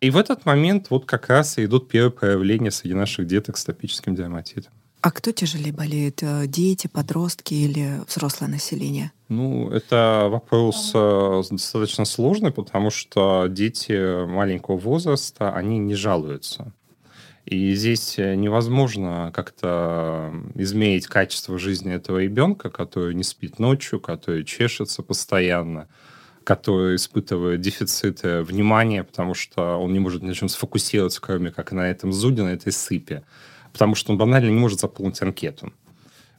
и 0.01 0.11
в 0.11 0.17
этот 0.17 0.47
момент 0.47 0.91
вот 0.91 1.05
как 1.05 1.29
раз 1.29 1.59
и 1.59 1.65
идут 1.65 1.89
первые 1.89 2.11
проявления 2.11 2.71
среди 2.71 2.95
наших 2.95 3.27
деток 3.27 3.57
с 3.57 3.65
топическим 3.65 4.15
диаматитом. 4.15 4.73
А 5.03 5.11
кто 5.11 5.33
тяжелее 5.33 5.73
болеет? 5.73 6.23
Э, 6.23 6.47
дети, 6.47 6.87
подростки 6.87 7.55
или 7.55 8.01
взрослое 8.07 8.49
население? 8.49 9.13
Ну, 9.29 9.71
это 9.71 10.29
вопрос 10.31 10.93
э, 10.95 11.43
достаточно 11.51 12.05
сложный, 12.05 12.51
потому 12.51 12.91
что 12.91 13.47
дети 13.49 14.27
маленького 14.27 14.77
возраста, 14.77 15.55
они 15.55 15.79
не 15.79 15.95
жалуются. 15.95 16.73
И 17.47 17.75
здесь 17.75 18.19
невозможно 18.19 19.33
как-то 19.35 20.33
изменить 20.55 21.07
качество 21.07 21.59
жизни 21.59 21.93
этого 21.93 22.19
ребенка, 22.19 22.69
который 22.69 23.15
не 23.15 23.25
спит 23.25 23.59
ночью, 23.59 23.99
который 23.99 24.45
чешется 24.45 25.03
постоянно, 25.03 25.89
который 26.45 26.97
испытывает 26.97 27.61
дефицит 27.61 28.23
внимания, 28.23 29.05
потому 29.05 29.35
что 29.35 29.77
он 29.77 29.93
не 29.93 29.99
может 29.99 30.23
ни 30.23 30.29
на 30.29 30.35
чем 30.35 30.49
сфокусироваться, 30.49 31.21
кроме 31.21 31.51
как 31.51 31.73
на 31.73 31.91
этом 31.91 32.13
зуде, 32.13 32.43
на 32.43 32.51
этой 32.51 32.73
сыпе 32.73 33.23
потому 33.73 33.95
что 33.95 34.13
он 34.13 34.19
банально 34.19 34.49
не 34.49 34.59
может 34.59 34.81
заполнить 34.81 35.21
анкету. 35.23 35.73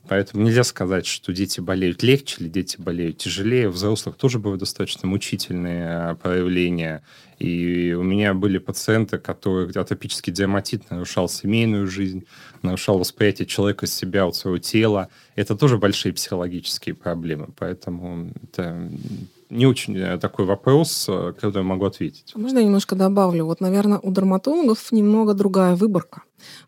Поэтому 0.08 0.43
нельзя 0.43 0.63
сказать, 0.63 1.05
что 1.05 1.31
дети 1.31 1.62
болеют 1.62 2.01
легче 2.01 2.38
или 2.39 2.50
дети 2.50 2.75
болеют 2.79 3.20
тяжелее. 3.20 3.70
У 3.70 3.72
взрослых 3.72 4.15
тоже 4.15 4.39
бывают 4.39 4.60
достаточно 4.60 5.08
мучительные 5.08 5.88
а, 5.88 6.15
проявления. 6.15 7.03
И 7.38 7.93
у 7.93 8.01
меня 8.01 8.34
были 8.34 8.58
пациенты, 8.58 9.20
которых 9.20 9.75
атопический 9.75 10.34
дерматит 10.34 10.89
нарушал 10.89 11.29
семейную 11.29 11.88
жизнь, 11.88 12.25
нарушал 12.62 12.98
восприятие 12.98 13.46
человека 13.46 13.86
себя, 13.86 14.25
от 14.25 14.36
своего 14.36 14.58
тела. 14.58 15.08
Это 15.36 15.55
тоже 15.55 15.77
большие 15.77 16.13
психологические 16.13 16.96
проблемы. 16.96 17.50
Поэтому 17.58 18.34
это 18.43 18.91
не 19.51 19.67
очень 19.67 19.98
э, 19.98 20.17
такой 20.17 20.46
вопрос, 20.46 21.05
э, 21.10 21.34
который 21.34 21.58
я 21.58 21.63
могу 21.63 21.86
ответить. 21.86 22.34
Можно 22.36 22.60
я 22.60 22.65
немножко 22.65 22.96
добавлю? 22.96 23.46
Вот, 23.46 23.60
наверное, 23.60 24.00
у 24.00 24.12
дерматологов 24.12 24.91
немного 24.91 25.34
другая 25.34 25.75
выборка. 25.75 26.24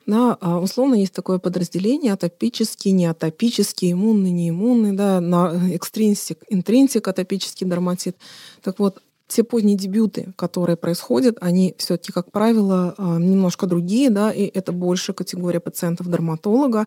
Да, 0.06 0.38
а, 0.42 0.60
условно 0.60 0.96
есть 0.96 1.13
такое 1.13 1.40
подразделение 1.40 2.13
атопический, 2.13 2.92
неатопический, 2.92 3.94
иммунный, 3.94 4.32
неиммунный, 4.32 4.92
да, 4.92 5.22
на 5.22 5.52
э, 5.54 5.75
экстринсик, 5.75 6.40
интринсик 6.50 7.08
атопический 7.08 7.66
дерматит. 7.66 8.18
Так 8.62 8.80
вот, 8.80 9.02
те 9.27 9.44
поздние 9.44 9.77
дебюты, 9.77 10.34
которые 10.36 10.77
происходят, 10.77 11.38
они 11.42 11.74
все-таки, 11.77 12.12
как 12.12 12.32
правило, 12.32 12.94
а, 12.98 13.18
немножко 13.18 13.65
другие, 13.65 14.10
да, 14.10 14.32
и 14.32 14.44
это 14.44 14.72
больше 14.72 15.13
категория 15.13 15.60
пациентов 15.60 16.10
дерматолога, 16.10 16.86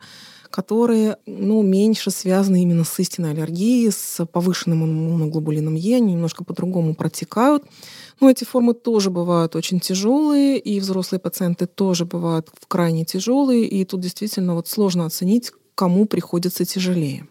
которые 0.50 1.16
ну, 1.26 1.62
меньше 1.62 2.11
связаны 2.11 2.62
именно 2.62 2.85
с 2.85 2.99
истинной 2.99 3.33
аллергией, 3.33 3.90
с 3.90 4.25
повышенным 4.26 4.85
иммуноглобулином 4.85 5.75
Е, 5.75 5.97
они 5.97 6.12
немножко 6.12 6.45
по-другому 6.45 6.95
протекают. 6.95 7.64
Но 8.21 8.31
эти 8.31 8.45
формы 8.45 8.75
тоже 8.75 9.11
бывают 9.11 9.57
очень 9.57 9.81
тяжелые, 9.81 10.59
и 10.59 10.78
взрослые 10.78 11.21
пациенты 11.21 11.66
тоже 11.66 12.05
бывают 12.05 12.50
крайне 12.69 13.05
тяжелые, 13.05 13.66
и 13.66 13.85
тут 13.85 14.00
действительно 14.00 14.55
вот 14.55 14.69
сложно 14.69 15.07
оценить, 15.07 15.52
кому 15.75 16.07
приходится 16.07 16.64
тяжелее. 16.64 17.26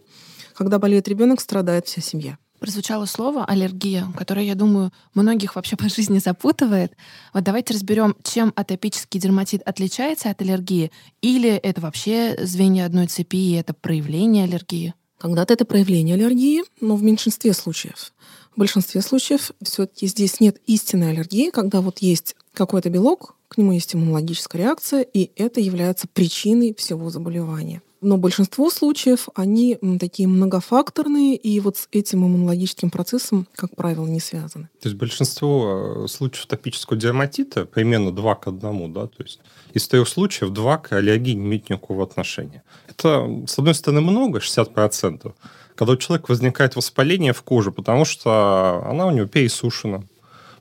Когда 0.54 0.78
болеет 0.78 1.08
ребенок, 1.08 1.42
страдает 1.42 1.88
вся 1.88 2.02
семья 2.02 2.38
прозвучало 2.66 3.06
слово 3.06 3.46
аллергия, 3.46 4.08
которое, 4.18 4.44
я 4.44 4.56
думаю, 4.56 4.92
многих 5.14 5.56
вообще 5.56 5.76
по 5.76 5.88
жизни 5.88 6.18
запутывает. 6.18 6.94
Вот 7.32 7.44
давайте 7.44 7.76
разберем, 7.76 8.16
чем 8.24 8.52
атопический 8.56 9.20
дерматит 9.20 9.62
отличается 9.68 10.32
от 10.32 10.42
аллергии, 10.42 10.92
или 11.22 11.52
это 11.52 11.80
вообще 11.80 12.36
звенья 12.42 12.88
одной 12.88 13.06
цепи, 13.06 13.38
и 13.38 13.54
это 13.54 13.76
проявление 13.76 14.46
аллергии? 14.46 14.96
Когда-то 15.20 15.54
это 15.54 15.66
проявление 15.66 16.16
аллергии, 16.16 16.64
но 16.82 16.96
в 16.96 17.04
меньшинстве 17.04 17.54
случаев. 17.54 18.14
В 18.56 18.58
большинстве 18.58 19.04
случаев 19.04 19.52
все-таки 19.62 20.08
здесь 20.08 20.40
нет 20.40 20.58
истинной 20.66 21.12
аллергии, 21.12 21.52
когда 21.52 21.82
вот 21.82 22.00
есть 22.00 22.36
какой-то 22.56 22.90
белок, 22.90 23.36
к 23.48 23.58
нему 23.60 23.74
есть 23.74 23.94
иммунологическая 23.94 24.64
реакция, 24.64 25.02
и 25.02 25.30
это 25.36 25.62
является 25.62 26.08
причиной 26.08 26.74
всего 26.74 27.12
заболевания. 27.12 27.84
Но 28.06 28.18
большинство 28.18 28.70
случаев, 28.70 29.30
они 29.34 29.80
такие 30.00 30.28
многофакторные, 30.28 31.36
и 31.36 31.60
вот 31.60 31.78
с 31.78 31.88
этим 31.92 32.24
иммунологическим 32.24 32.92
процессом, 32.92 33.48
как 33.56 33.76
правило, 33.76 34.06
не 34.06 34.20
связаны. 34.20 34.70
То 34.80 34.90
есть 34.90 34.96
большинство 34.96 36.04
э, 36.06 36.08
случаев 36.08 36.46
топического 36.46 37.00
дерматита 37.00 37.66
примерно 37.66 38.12
2 38.12 38.36
к 38.36 38.48
1, 38.48 38.94
да, 38.94 39.08
то 39.08 39.24
есть 39.24 39.40
из 39.74 39.88
трех 39.88 40.08
случаев 40.08 40.52
2 40.52 40.78
к 40.78 40.92
аллергии 40.92 41.32
не 41.32 41.46
имеют 41.46 41.68
никакого 41.68 42.04
отношения. 42.04 42.62
Это, 42.88 43.28
с 43.48 43.58
одной 43.58 43.74
стороны, 43.74 44.02
много, 44.02 44.38
60%, 44.38 45.34
когда 45.74 45.94
у 45.94 45.98
человека 45.98 46.26
возникает 46.30 46.76
воспаление 46.76 47.34
в 47.34 47.42
коже, 47.42 47.72
потому 47.72 48.06
что 48.06 48.84
она 48.86 49.08
у 49.08 49.12
него 49.12 49.26
пересушена, 49.26 50.04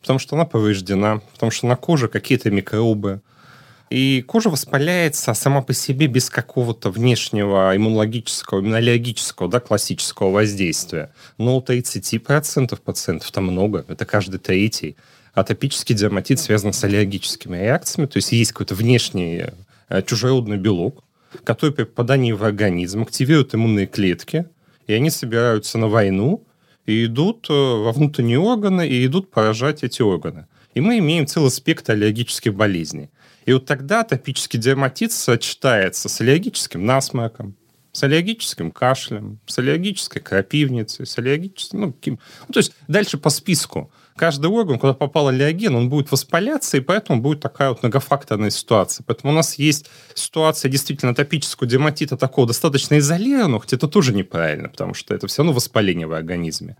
потому 0.01 0.19
что 0.19 0.35
она 0.37 0.47
повреждена, 0.47 1.21
потому 1.35 1.53
что 1.53 1.67
на 1.67 1.77
коже 1.77 2.09
какие-то 2.09 2.51
микробы, 2.51 3.21
и 3.95 4.23
кожа 4.23 4.51
воспаляется 4.51 5.35
сама 5.35 5.63
по 5.63 5.73
себе 5.73 6.09
без 6.09 6.29
какого-то 6.29 6.91
внешнего 6.91 7.77
иммунологического, 7.77 8.59
иммунологического, 8.59 9.49
да, 9.49 9.61
классического 9.61 10.33
воздействия. 10.33 11.13
Но 11.39 11.57
у 11.57 11.61
30% 11.63 12.77
пациентов 12.83 13.31
там 13.31 13.45
много, 13.45 13.85
это 13.87 14.05
каждый 14.05 14.41
третий. 14.41 14.97
Атопический 15.33 15.95
дерматит 15.95 16.41
связан 16.41 16.73
с 16.73 16.83
аллергическими 16.83 17.57
реакциями, 17.57 18.09
то 18.09 18.17
есть 18.17 18.33
есть 18.33 18.51
какой-то 18.51 18.75
внешний 18.75 19.45
э, 19.89 20.03
чужеродный 20.03 20.57
белок, 20.57 21.05
который 21.45 21.71
при 21.71 21.85
попадании 21.85 22.33
в 22.33 22.43
организм 22.43 23.03
активирует 23.03 23.55
иммунные 23.55 23.87
клетки, 23.87 24.47
и 24.89 24.93
они 24.93 25.09
собираются 25.09 25.79
на 25.79 25.87
войну 25.87 26.43
и 26.85 27.05
идут 27.05 27.47
э, 27.49 27.53
во 27.53 27.93
внутренние 27.93 28.41
органы 28.41 28.89
и 28.89 29.07
идут 29.07 29.31
поражать 29.31 29.85
эти 29.85 30.03
органы. 30.03 30.49
И 30.75 30.81
мы 30.81 30.99
имеем 30.99 31.29
целый 31.29 31.53
спектр 31.53 31.93
аллергических 31.93 32.53
болезней. 32.55 33.11
И 33.47 33.53
вот 33.53 33.67
тогда 33.67 34.01
атопический 34.01 34.59
дерматит 34.59 35.13
сочетается 35.13 36.09
с 36.09 36.21
аллергическим 36.21 36.85
насморком, 36.85 37.57
с 37.93 38.03
аллергическим 38.03 38.71
кашлем, 38.71 39.39
с 39.47 39.59
аллергической 39.59 40.21
крапивницей, 40.21 41.07
с 41.07 41.19
аллергическим... 41.19 41.81
Ну, 41.81 41.93
каким, 41.93 42.19
ну, 42.49 42.53
то 42.53 42.59
есть 42.59 42.73
дальше 42.89 43.19
по 43.19 43.31
списку. 43.31 43.93
Каждый 44.17 44.47
орган, 44.47 44.79
куда 44.79 44.95
попал 44.95 45.29
аллерген, 45.29 45.75
он 45.75 45.89
будет 45.89 46.11
воспаляться, 46.13 46.77
и 46.77 46.81
поэтому 46.81 47.21
будет 47.21 47.41
такая 47.41 47.71
вот 47.71 47.83
многофакторная 47.83 48.51
ситуация. 48.51 49.05
Поэтому 49.07 49.33
у 49.33 49.37
нас 49.37 49.59
есть 49.59 49.91
ситуация 50.15 50.71
действительно 50.71 51.13
атопического 51.13 51.69
дерматита 51.69 52.17
такого 52.17 52.47
достаточно 52.47 52.99
изолированного, 52.99 53.61
хотя 53.61 53.77
это 53.77 53.89
тоже 53.89 54.15
неправильно, 54.15 54.69
потому 54.69 54.95
что 54.95 55.15
это 55.15 55.27
все 55.27 55.43
равно 55.43 55.53
воспаление 55.53 56.07
в 56.07 56.13
организме. 56.13 56.77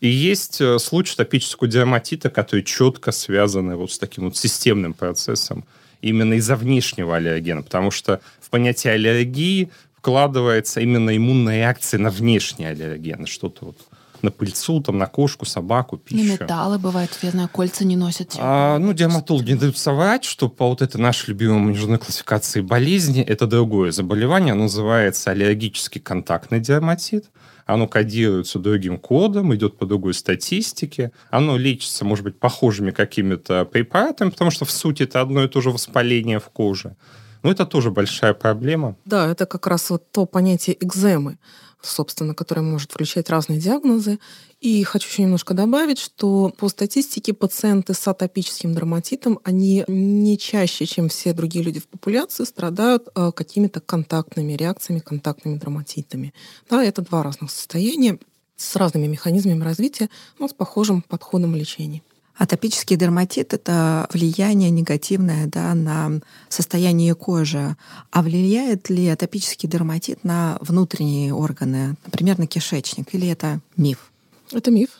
И 0.00 0.08
есть 0.08 0.60
э, 0.60 0.78
случай 0.78 1.16
топического 1.16 1.68
дерматита, 1.68 2.30
который 2.30 2.62
четко 2.62 3.10
связан 3.10 3.74
вот 3.76 3.90
с 3.90 3.98
таким 3.98 4.26
вот 4.26 4.36
системным 4.36 4.94
процессом 4.94 5.64
именно 6.00 6.34
из-за 6.34 6.56
внешнего 6.56 7.16
аллергена, 7.16 7.62
потому 7.62 7.90
что 7.90 8.20
в 8.40 8.50
понятие 8.50 8.94
аллергии 8.94 9.70
вкладывается 9.96 10.80
именно 10.80 11.16
иммунная 11.16 11.58
реакция 11.58 11.98
на 11.98 12.10
внешний 12.10 12.66
аллерген, 12.66 13.26
что-то 13.26 13.66
вот 13.66 13.78
на 14.22 14.30
пыльцу, 14.30 14.80
там, 14.80 14.98
на 14.98 15.06
кошку, 15.06 15.46
собаку, 15.46 15.96
пищу. 15.96 16.24
И 16.24 16.32
металлы 16.32 16.78
бывают, 16.78 17.16
я 17.22 17.30
знаю, 17.30 17.48
кольца 17.48 17.84
не 17.84 17.96
носят. 17.96 18.34
А, 18.38 18.78
ну, 18.78 18.92
дерматологи 18.92 19.52
не 19.52 19.58
дают 19.58 19.78
соврать, 19.78 20.24
что 20.24 20.48
по 20.48 20.68
вот 20.68 20.82
этой 20.82 21.00
нашей 21.00 21.30
любимой 21.30 21.60
международной 21.60 22.04
классификации 22.04 22.60
болезни 22.60 23.22
это 23.22 23.46
другое 23.46 23.92
заболевание, 23.92 24.52
оно 24.52 24.64
называется 24.64 25.30
аллергический 25.30 26.00
контактный 26.00 26.60
дерматит 26.60 27.26
оно 27.68 27.86
кодируется 27.86 28.58
другим 28.58 28.96
кодом, 28.96 29.54
идет 29.54 29.76
по 29.76 29.84
другой 29.84 30.14
статистике, 30.14 31.12
оно 31.30 31.58
лечится, 31.58 32.02
может 32.02 32.24
быть, 32.24 32.38
похожими 32.38 32.92
какими-то 32.92 33.66
препаратами, 33.66 34.30
потому 34.30 34.50
что 34.50 34.64
в 34.64 34.70
сути 34.70 35.02
это 35.02 35.20
одно 35.20 35.44
и 35.44 35.48
то 35.48 35.60
же 35.60 35.70
воспаление 35.70 36.40
в 36.40 36.48
коже. 36.48 36.96
Но 37.42 37.50
это 37.50 37.66
тоже 37.66 37.90
большая 37.90 38.34
проблема. 38.34 38.96
Да, 39.04 39.30
это 39.30 39.46
как 39.46 39.66
раз 39.66 39.90
вот 39.90 40.10
то 40.10 40.26
понятие 40.26 40.76
экземы 40.82 41.38
собственно, 41.82 42.34
которая 42.34 42.64
может 42.64 42.92
включать 42.92 43.30
разные 43.30 43.60
диагнозы. 43.60 44.18
И 44.60 44.82
хочу 44.82 45.08
еще 45.08 45.22
немножко 45.22 45.54
добавить, 45.54 45.98
что 45.98 46.52
по 46.56 46.68
статистике 46.68 47.32
пациенты 47.32 47.94
с 47.94 48.08
атопическим 48.08 48.74
дерматитом, 48.74 49.38
они 49.44 49.84
не 49.86 50.36
чаще, 50.36 50.86
чем 50.86 51.08
все 51.08 51.32
другие 51.32 51.64
люди 51.64 51.78
в 51.78 51.86
популяции, 51.86 52.44
страдают 52.44 53.08
э, 53.14 53.30
какими-то 53.32 53.80
контактными 53.80 54.54
реакциями, 54.54 54.98
контактными 54.98 55.58
дерматитами. 55.58 56.34
Да, 56.68 56.82
это 56.82 57.02
два 57.02 57.22
разных 57.22 57.52
состояния 57.52 58.18
с 58.56 58.74
разными 58.74 59.06
механизмами 59.06 59.62
развития, 59.62 60.10
но 60.40 60.48
с 60.48 60.52
похожим 60.52 61.02
подходом 61.02 61.54
лечения. 61.54 62.02
Атопический 62.38 62.94
дерматит– 62.94 63.52
это 63.54 64.08
влияние 64.12 64.70
негативное 64.70 65.48
да, 65.48 65.74
на 65.74 66.20
состояние 66.48 67.16
кожи. 67.16 67.76
А 68.12 68.22
влияет 68.22 68.88
ли 68.90 69.08
атопический 69.08 69.68
дерматит 69.68 70.22
на 70.22 70.56
внутренние 70.60 71.34
органы, 71.34 71.96
например, 72.06 72.38
на 72.38 72.46
кишечник, 72.46 73.12
или 73.12 73.26
это 73.26 73.60
миф? 73.76 74.12
Это 74.52 74.70
миф. 74.70 74.90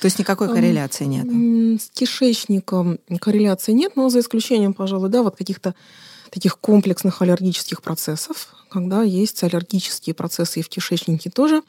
То 0.00 0.06
есть 0.06 0.18
никакой 0.18 0.48
корреляции 0.48 1.04
нет? 1.04 1.80
С 1.80 1.88
кишечником 1.90 2.98
корреляции 3.20 3.72
нет, 3.72 3.92
но 3.94 4.08
за 4.08 4.18
исключением, 4.18 4.74
пожалуй, 4.74 5.10
да, 5.10 5.22
вот 5.22 5.36
каких-то 5.36 5.76
таких 6.30 6.58
комплексных 6.58 7.22
аллергических 7.22 7.80
процессов, 7.80 8.48
когда 8.70 9.02
есть 9.02 9.42
аллергические 9.44 10.14
процессы 10.14 10.60
и 10.60 10.62
в 10.62 10.68
кишечнике 10.68 11.30
тоже, 11.30 11.62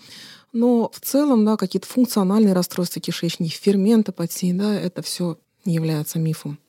но 0.52 0.90
в 0.94 1.00
целом, 1.00 1.46
да, 1.46 1.58
какие-то 1.58 1.88
функциональные 1.88 2.54
расстройства 2.54 3.02
кишечника, 3.02 3.56
ферментопатии, 3.56 4.52
да, 4.52 4.74
это 4.74 5.02
все 5.02 5.38
является 5.66 6.20
мифом. 6.20 6.60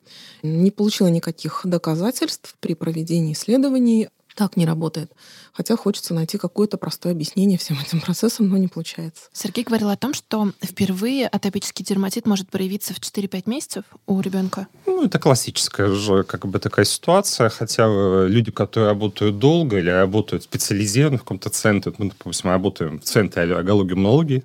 Не 0.42 0.70
получила 0.70 1.08
никаких 1.08 1.62
доказательств 1.64 2.56
при 2.60 2.74
проведении 2.74 3.32
исследований 3.32 4.08
так 4.34 4.56
не 4.56 4.66
работает. 4.66 5.12
Хотя 5.52 5.76
хочется 5.76 6.14
найти 6.14 6.38
какое-то 6.38 6.76
простое 6.76 7.12
объяснение 7.12 7.58
всем 7.58 7.78
этим 7.80 8.00
процессам, 8.00 8.48
но 8.48 8.56
не 8.56 8.68
получается. 8.68 9.24
Сергей 9.32 9.64
говорил 9.64 9.90
о 9.90 9.96
том, 9.96 10.14
что 10.14 10.52
впервые 10.62 11.26
атопический 11.26 11.84
дерматит 11.84 12.26
может 12.26 12.48
проявиться 12.48 12.94
в 12.94 12.98
4-5 12.98 13.42
месяцев 13.46 13.84
у 14.06 14.20
ребенка. 14.20 14.68
Ну, 14.86 15.04
это 15.04 15.18
классическая 15.18 15.88
же 15.88 16.22
как 16.22 16.46
бы 16.46 16.58
такая 16.58 16.84
ситуация, 16.84 17.48
хотя 17.48 17.86
э, 17.86 18.26
люди, 18.28 18.50
которые 18.50 18.90
работают 18.90 19.38
долго 19.38 19.78
или 19.78 19.90
работают 19.90 20.44
специализированно 20.44 21.18
в 21.18 21.22
каком-то 21.22 21.50
центре, 21.50 21.92
мы, 21.98 22.10
допустим, 22.10 22.48
мы 22.48 22.52
работаем 22.52 23.00
в 23.00 23.04
центре 23.04 23.42
аллергологии 23.42 23.94
иммунологии 23.94 24.44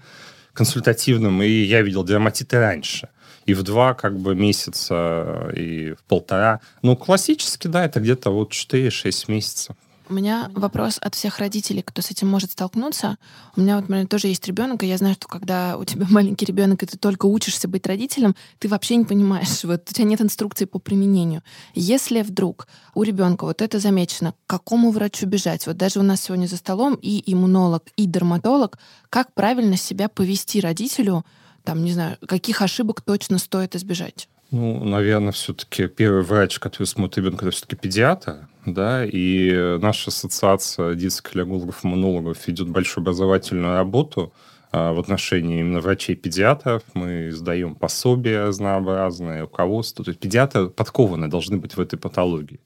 консультативном, 0.54 1.44
и 1.44 1.50
я 1.50 1.82
видел 1.82 2.04
дерматиты 2.04 2.58
раньше 2.58 3.10
и 3.46 3.54
в 3.54 3.64
два 3.64 3.94
как 3.94 4.18
бы 4.18 4.36
месяца, 4.36 5.52
и 5.56 5.94
в 5.94 6.04
полтора. 6.04 6.62
Ну, 6.82 6.96
классически, 6.96 7.68
да, 7.68 7.86
это 7.86 8.00
где-то 8.00 8.32
вот 8.32 8.52
4-6 8.52 9.32
месяцев. 9.32 9.76
У 10.08 10.14
меня 10.14 10.52
вопрос 10.54 11.00
от 11.02 11.16
всех 11.16 11.40
родителей, 11.40 11.82
кто 11.82 12.04
с 12.04 12.12
этим 12.12 12.28
может 12.28 12.52
столкнуться. 12.52 13.18
У 13.56 13.62
меня 13.62 13.76
вот, 13.76 13.82
например, 13.82 14.08
тоже 14.08 14.28
есть 14.28 14.46
ребенок, 14.46 14.84
и 14.84 14.88
я 14.88 14.98
знаю, 14.98 15.16
что 15.16 15.28
когда 15.28 15.78
у 15.78 15.84
тебя 15.84 16.06
маленький 16.12 16.46
ребенок, 16.46 16.84
и 16.84 16.86
ты 16.86 16.98
только 16.98 17.26
учишься 17.26 17.68
быть 17.68 17.88
родителем, 17.88 18.36
ты 18.60 18.68
вообще 18.68 18.98
не 18.98 19.06
понимаешь, 19.06 19.64
вот 19.64 19.90
у 19.90 19.94
тебя 19.94 20.06
нет 20.06 20.22
инструкции 20.22 20.66
по 20.66 20.78
применению. 20.78 21.42
Если 21.74 22.22
вдруг 22.22 22.68
у 22.94 23.02
ребенка 23.02 23.46
вот 23.46 23.64
это 23.64 23.80
замечено, 23.80 24.34
к 24.34 24.36
какому 24.48 24.92
врачу 24.92 25.26
бежать? 25.26 25.66
Вот 25.66 25.78
даже 25.78 26.00
у 26.00 26.04
нас 26.04 26.22
сегодня 26.22 26.46
за 26.46 26.58
столом 26.58 27.00
и 27.02 27.24
иммунолог, 27.32 27.84
и 27.96 28.06
дерматолог, 28.06 28.78
как 29.10 29.34
правильно 29.34 29.76
себя 29.76 30.08
повести 30.08 30.60
родителю, 30.60 31.26
там, 31.66 31.84
не 31.84 31.92
знаю, 31.92 32.18
каких 32.28 32.62
ошибок 32.62 33.02
точно 33.02 33.38
стоит 33.38 33.76
избежать? 33.76 34.30
Ну, 34.52 34.84
наверное, 34.84 35.32
все-таки 35.32 35.88
первый 35.88 36.22
врач, 36.22 36.60
который 36.60 36.88
смотрит 36.88 37.18
ребенка, 37.18 37.46
это 37.46 37.56
все-таки 37.56 37.76
педиатр, 37.76 38.48
да, 38.66 39.04
и 39.04 39.78
наша 39.82 40.12
ассоциация 40.12 40.96
детских 40.96 41.36
аллергологов 41.36 41.84
иммунологов 41.84 42.48
ведет 42.48 42.70
большую 42.70 43.02
образовательную 43.02 43.76
работу 43.76 44.32
а, 44.72 44.94
в 44.94 45.00
отношении 45.00 45.62
именно 45.62 45.80
врачей-педиатров. 45.80 46.84
Мы 46.94 47.30
издаем 47.30 47.76
пособия 47.76 48.46
разнообразные, 48.46 49.42
руководство. 49.42 50.04
То 50.04 50.12
есть 50.12 50.20
педиатры 50.20 50.70
подкованы 50.70 51.28
должны 51.28 51.58
быть 51.58 51.78
в 51.78 51.80
этой 51.80 51.98
патологии. 51.98 52.60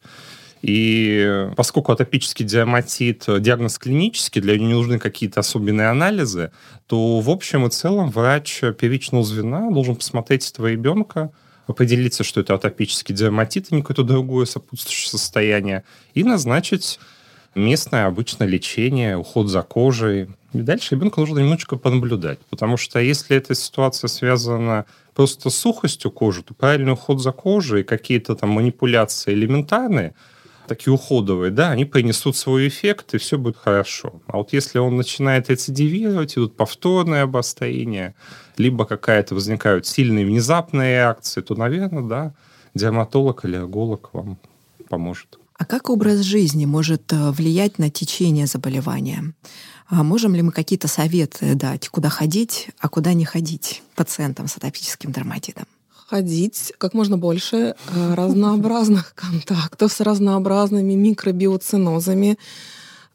И 0.61 1.49
поскольку 1.55 1.91
атопический 1.91 2.45
дерматит 2.45 3.25
диагноз 3.39 3.77
клинический, 3.77 4.41
для 4.41 4.57
него 4.57 4.67
не 4.67 4.73
нужны 4.73 4.99
какие-то 4.99 5.39
особенные 5.39 5.87
анализы, 5.87 6.51
то 6.87 7.19
в 7.21 7.29
общем 7.29 7.65
и 7.65 7.69
целом 7.69 8.09
врач 8.09 8.61
первичного 8.77 9.23
звена 9.23 9.69
должен 9.71 9.95
посмотреть 9.95 10.49
этого 10.51 10.67
ребенка, 10.67 11.31
определиться, 11.67 12.23
что 12.23 12.41
это 12.41 12.55
атопический 12.55 13.15
дерматит, 13.15 13.67
а 13.69 13.75
не 13.75 13.81
какое-то 13.81 14.03
другое 14.03 14.45
сопутствующее 14.45 15.11
состояние, 15.11 15.83
и 16.13 16.23
назначить 16.23 16.99
местное 17.55 18.07
обычное 18.07 18.47
лечение, 18.47 19.15
уход 19.17 19.47
за 19.47 19.61
кожей. 19.61 20.29
И 20.53 20.59
дальше 20.59 20.95
ребенку 20.95 21.21
нужно 21.21 21.39
немножечко 21.39 21.77
понаблюдать, 21.77 22.39
потому 22.49 22.75
что 22.75 22.99
если 22.99 23.37
эта 23.37 23.53
ситуация 23.53 24.07
связана 24.07 24.85
просто 25.13 25.49
с 25.49 25.55
сухостью 25.55 26.11
кожи, 26.11 26.43
то 26.43 26.53
правильный 26.53 26.93
уход 26.93 27.21
за 27.21 27.31
кожей, 27.31 27.83
какие-то 27.83 28.35
там 28.35 28.49
манипуляции 28.49 29.33
элементарные– 29.33 30.15
такие 30.69 30.93
уходовые, 30.93 31.51
да, 31.51 31.71
они 31.71 31.83
принесут 31.83 32.37
свой 32.37 32.67
эффект, 32.69 33.13
и 33.13 33.17
все 33.17 33.37
будет 33.37 33.57
хорошо. 33.57 34.21
А 34.27 34.37
вот 34.37 34.53
если 34.53 34.79
он 34.79 34.95
начинает 34.95 35.49
рецидивировать, 35.49 36.37
идут 36.37 36.55
повторные 36.55 37.23
обострения, 37.23 38.15
либо 38.57 38.85
какая-то 38.85 39.35
возникают 39.35 39.85
сильные 39.85 40.25
внезапные 40.25 40.93
реакции, 40.93 41.41
то, 41.41 41.55
наверное, 41.55 42.03
да, 42.03 42.33
дерматолог 42.73 43.43
или 43.43 43.55
аллерголог 43.55 44.11
вам 44.13 44.37
поможет. 44.87 45.37
А 45.57 45.65
как 45.65 45.89
образ 45.89 46.21
жизни 46.21 46.65
может 46.65 47.11
э, 47.11 47.31
влиять 47.31 47.79
на 47.79 47.89
течение 47.89 48.45
заболевания? 48.45 49.33
А 49.87 50.03
можем 50.03 50.33
ли 50.35 50.41
мы 50.41 50.51
какие-то 50.51 50.87
советы 50.87 51.55
дать, 51.55 51.89
куда 51.89 52.09
ходить, 52.09 52.69
а 52.79 52.87
куда 52.87 53.13
не 53.13 53.25
ходить 53.25 53.83
пациентам 53.95 54.47
с 54.47 54.55
атопическим 54.55 55.11
дерматитом? 55.11 55.65
Ходить 56.09 56.73
как 56.77 56.93
можно 56.93 57.17
больше 57.17 57.57
э, 57.57 58.13
разнообразных 58.15 59.13
контактов 59.15 59.91
с 59.91 59.99
разнообразными 60.01 60.93
микробиоцинозами, 60.93 62.37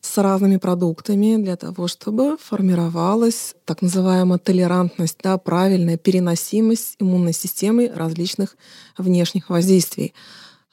с 0.01 0.19
разными 0.19 0.59
продуктами 0.59 1.43
для 1.43 1.57
того, 1.57 1.89
чтобы 1.89 2.37
формировалась 2.37 3.55
так 3.65 3.83
называемая 3.83 4.39
толерантность, 4.39 5.19
да, 5.23 5.39
правильная 5.39 5.97
переносимость 5.97 6.97
иммунной 7.01 7.33
системы 7.33 7.91
различных 7.93 8.57
внешних 8.97 9.51
воздействий. 9.51 10.15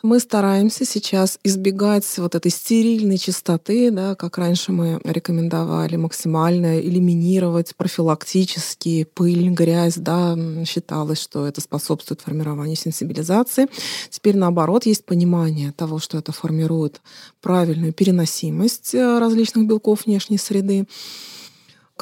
Мы 0.04 0.20
стараемся 0.20 0.84
сейчас 0.84 1.38
избегать 1.44 2.06
вот 2.18 2.34
этой 2.34 2.50
стерильной 2.50 3.20
чистоты, 3.20 3.92
да, 3.92 4.16
как 4.16 4.40
раньше 4.40 4.72
мы 4.72 5.00
рекомендовали 5.04 5.96
максимально 5.96 6.80
элиминировать 6.80 7.76
профилактически 7.76 9.04
пыль, 9.04 9.50
грязь, 9.50 9.98
да, 9.98 10.36
считалось, 10.66 11.22
что 11.22 11.46
это 11.46 11.62
способствует 11.62 12.22
формированию 12.22 12.76
сенсибилизации. 12.76 13.68
Теперь 14.10 14.38
наоборот 14.38 14.88
есть 14.88 15.06
понимание 15.06 15.72
того, 15.72 16.00
что 16.00 16.18
это 16.18 16.32
формирует 16.32 17.00
правильную 17.40 17.94
переносимость 17.94 18.96
э, 18.96 19.20
различных 19.20 19.68
белков 19.68 20.08
внешней 20.08 20.40
среды 20.40 20.88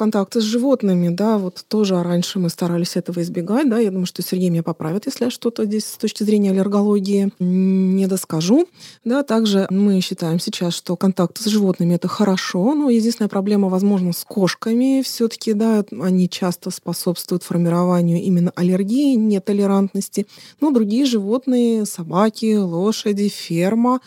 контакты 0.00 0.40
с 0.40 0.44
животными, 0.44 1.10
да, 1.10 1.36
вот 1.36 1.62
тоже 1.68 2.02
раньше 2.02 2.38
мы 2.38 2.48
старались 2.48 2.96
этого 2.96 3.20
избегать, 3.20 3.68
да, 3.68 3.78
я 3.78 3.90
думаю, 3.90 4.06
что 4.06 4.22
Сергей 4.22 4.48
меня 4.48 4.62
поправит, 4.62 5.04
если 5.04 5.24
я 5.24 5.30
что-то 5.30 5.66
здесь 5.66 5.84
с 5.84 5.98
точки 5.98 6.22
зрения 6.22 6.52
аллергологии 6.52 7.30
не 7.38 8.06
доскажу, 8.06 8.66
да, 9.04 9.22
также 9.22 9.66
мы 9.68 10.00
считаем 10.00 10.40
сейчас, 10.40 10.72
что 10.72 10.96
контакты 10.96 11.42
с 11.42 11.46
животными 11.48 11.96
это 11.96 12.08
хорошо, 12.08 12.74
но 12.74 12.88
единственная 12.88 13.28
проблема, 13.28 13.68
возможно, 13.68 14.14
с 14.14 14.24
кошками 14.24 15.02
все-таки, 15.04 15.52
да, 15.52 15.84
они 16.00 16.30
часто 16.30 16.70
способствуют 16.70 17.42
формированию 17.42 18.22
именно 18.22 18.52
аллергии, 18.56 19.16
нетолерантности, 19.16 20.26
но 20.62 20.70
другие 20.70 21.04
животные, 21.04 21.84
собаки, 21.84 22.56
лошади, 22.56 23.28
ферма, 23.28 24.00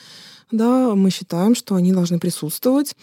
да, 0.49 0.95
мы 0.95 1.11
считаем, 1.11 1.53
что 1.53 1.75
они 1.75 1.91
должны 1.91 2.17
присутствовать. 2.17 2.95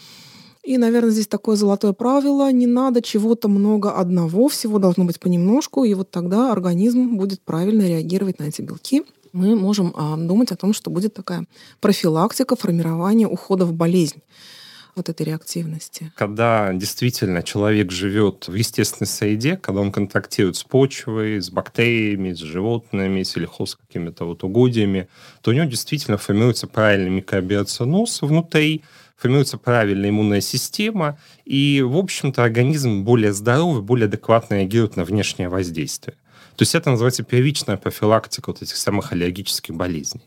И, 0.71 0.79
наверное, 0.79 1.11
здесь 1.11 1.27
такое 1.27 1.57
золотое 1.57 1.93
правило. 1.93 2.53
Не 2.53 2.69
надо 2.69 3.03
чего-то 3.03 3.49
много 3.49 3.91
одного, 3.91 4.47
всего 4.47 4.79
должно 4.79 5.05
быть 5.05 5.19
понемножку, 5.19 5.83
и 5.83 5.95
вот 5.95 6.13
тогда 6.13 6.53
организм 6.53 7.17
будет 7.17 7.41
правильно 7.41 7.83
реагировать 7.83 8.39
на 8.39 8.45
эти 8.45 8.63
белки. 8.63 9.03
Мы 9.33 9.57
можем 9.57 9.93
а, 9.97 10.17
думать 10.17 10.53
о 10.53 10.57
том, 10.57 10.73
что 10.73 10.91
будет 10.91 11.13
такая 11.13 11.45
профилактика 11.81 12.55
формирования 12.55 13.27
ухода 13.27 13.67
в 13.67 13.73
болезнь 13.73 14.23
вот 14.95 15.09
этой 15.09 15.27
реактивности. 15.27 16.13
Когда 16.15 16.73
действительно 16.73 17.43
человек 17.43 17.91
живет 17.91 18.47
в 18.47 18.55
естественной 18.55 19.09
среде, 19.09 19.57
когда 19.57 19.81
он 19.81 19.91
контактирует 19.91 20.55
с 20.55 20.63
почвой, 20.63 21.43
с 21.43 21.51
бактериями, 21.51 22.33
с 22.33 22.39
животными, 22.39 23.25
с 23.25 23.31
сельхоз 23.31 23.75
какими-то 23.75 24.25
вот 24.25 24.45
угодьями, 24.45 25.09
то 25.43 25.51
у 25.51 25.55
него 25.55 25.65
действительно 25.65 26.17
формируется 26.17 26.69
правильный 26.69 27.11
микробиоциноз 27.11 28.23
внутри, 28.23 28.83
формируется 29.21 29.59
правильная 29.59 30.11
иммунная 30.11 30.41
система, 30.41 31.19
и, 31.45 31.83
в 31.87 31.97
общем-то, 31.97 32.43
организм 32.43 33.05
более 33.05 33.33
здоровый, 33.33 33.83
более 33.83 34.07
адекватно 34.07 34.55
реагирует 34.55 34.97
на 34.97 35.05
внешнее 35.05 35.49
воздействие. 35.49 36.17
То 36.57 36.63
есть 36.63 36.75
это 36.75 36.91
называется 36.91 37.23
первичная 37.23 37.77
профилактика 37.77 38.51
вот 38.51 38.63
этих 38.63 38.77
самых 38.77 39.13
аллергических 39.13 39.75
болезней. 39.75 40.23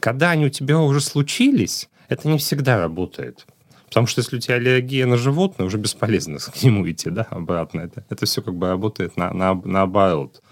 Когда 0.00 0.30
они 0.30 0.46
у 0.46 0.50
тебя 0.50 0.78
уже 0.78 1.00
случились, 1.00 1.88
это 2.08 2.28
не 2.28 2.38
всегда 2.38 2.78
работает. 2.78 3.46
Потому 3.86 4.08
что 4.08 4.20
если 4.20 4.36
у 4.36 4.40
тебя 4.40 4.56
аллергия 4.56 5.06
на 5.06 5.16
животное, 5.16 5.66
уже 5.66 5.78
бесполезно 5.78 6.38
к 6.58 6.62
нему 6.62 6.90
идти, 6.90 7.10
да, 7.10 7.26
обратно. 7.30 7.82
Это, 7.82 8.04
это 8.10 8.26
все 8.26 8.42
как 8.42 8.54
бы 8.54 8.68
работает 8.68 9.16
на, 9.16 9.32
на, 9.32 9.54
наоборот. 9.64 10.42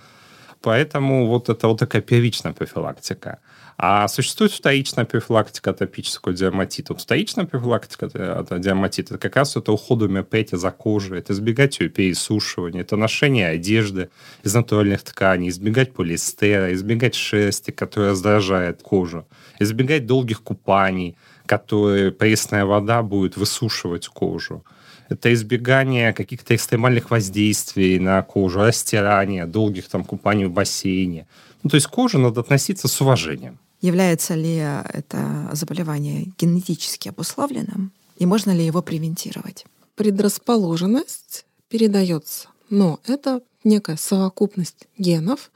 Поэтому 0.60 1.26
вот 1.26 1.48
это 1.48 1.66
вот 1.66 1.78
такая 1.78 2.02
первичная 2.02 2.52
профилактика. 2.52 3.40
А 3.84 4.06
существует 4.06 4.52
вторичная 4.52 5.04
профилактика 5.04 5.70
атопического 5.70 6.32
дерматита. 6.32 6.92
Вот 6.92 7.02
вторичная 7.02 7.46
профилактика 7.46 8.06
от 8.06 8.60
диаматита 8.60 9.14
это 9.14 9.18
как 9.20 9.34
раз 9.34 9.56
это 9.56 9.72
уход 9.72 9.98
гомеопатии 9.98 10.54
за 10.54 10.70
кожей, 10.70 11.18
это 11.18 11.32
избегать 11.32 11.80
ее 11.80 11.88
пересушивания, 11.88 12.82
это 12.82 12.94
ношение 12.94 13.48
одежды 13.48 14.10
из 14.44 14.54
натуральных 14.54 15.02
тканей, 15.02 15.48
избегать 15.48 15.94
полиэстера, 15.94 16.72
избегать 16.72 17.16
шерсти, 17.16 17.72
которая 17.72 18.12
раздражает 18.12 18.82
кожу, 18.82 19.26
избегать 19.58 20.06
долгих 20.06 20.44
купаний, 20.44 21.16
которые 21.46 22.12
пресная 22.12 22.64
вода 22.64 23.02
будет 23.02 23.36
высушивать 23.36 24.06
кожу 24.06 24.64
это 25.08 25.30
избегание 25.34 26.14
каких-то 26.14 26.54
экстремальных 26.54 27.10
воздействий 27.10 27.98
на 27.98 28.22
кожу, 28.22 28.60
растирание, 28.60 29.44
долгих 29.44 29.88
там 29.88 30.04
купаний 30.04 30.46
в 30.46 30.52
бассейне. 30.52 31.26
Ну, 31.62 31.68
то 31.68 31.74
есть 31.74 31.88
к 31.88 31.90
коже 31.90 32.18
надо 32.18 32.40
относиться 32.40 32.88
с 32.88 33.00
уважением. 33.00 33.58
Является 33.82 34.34
ли 34.36 34.54
это 34.54 35.50
заболевание 35.52 36.32
генетически 36.38 37.08
обусловленным? 37.08 37.92
И 38.16 38.26
можно 38.26 38.52
ли 38.52 38.64
его 38.64 38.80
превентировать? 38.80 39.66
Предрасположенность 39.96 41.44
передается, 41.68 42.48
но 42.70 43.00
это 43.06 43.42
некая 43.64 43.96
совокупность 43.96 44.86
генов, 44.96 45.50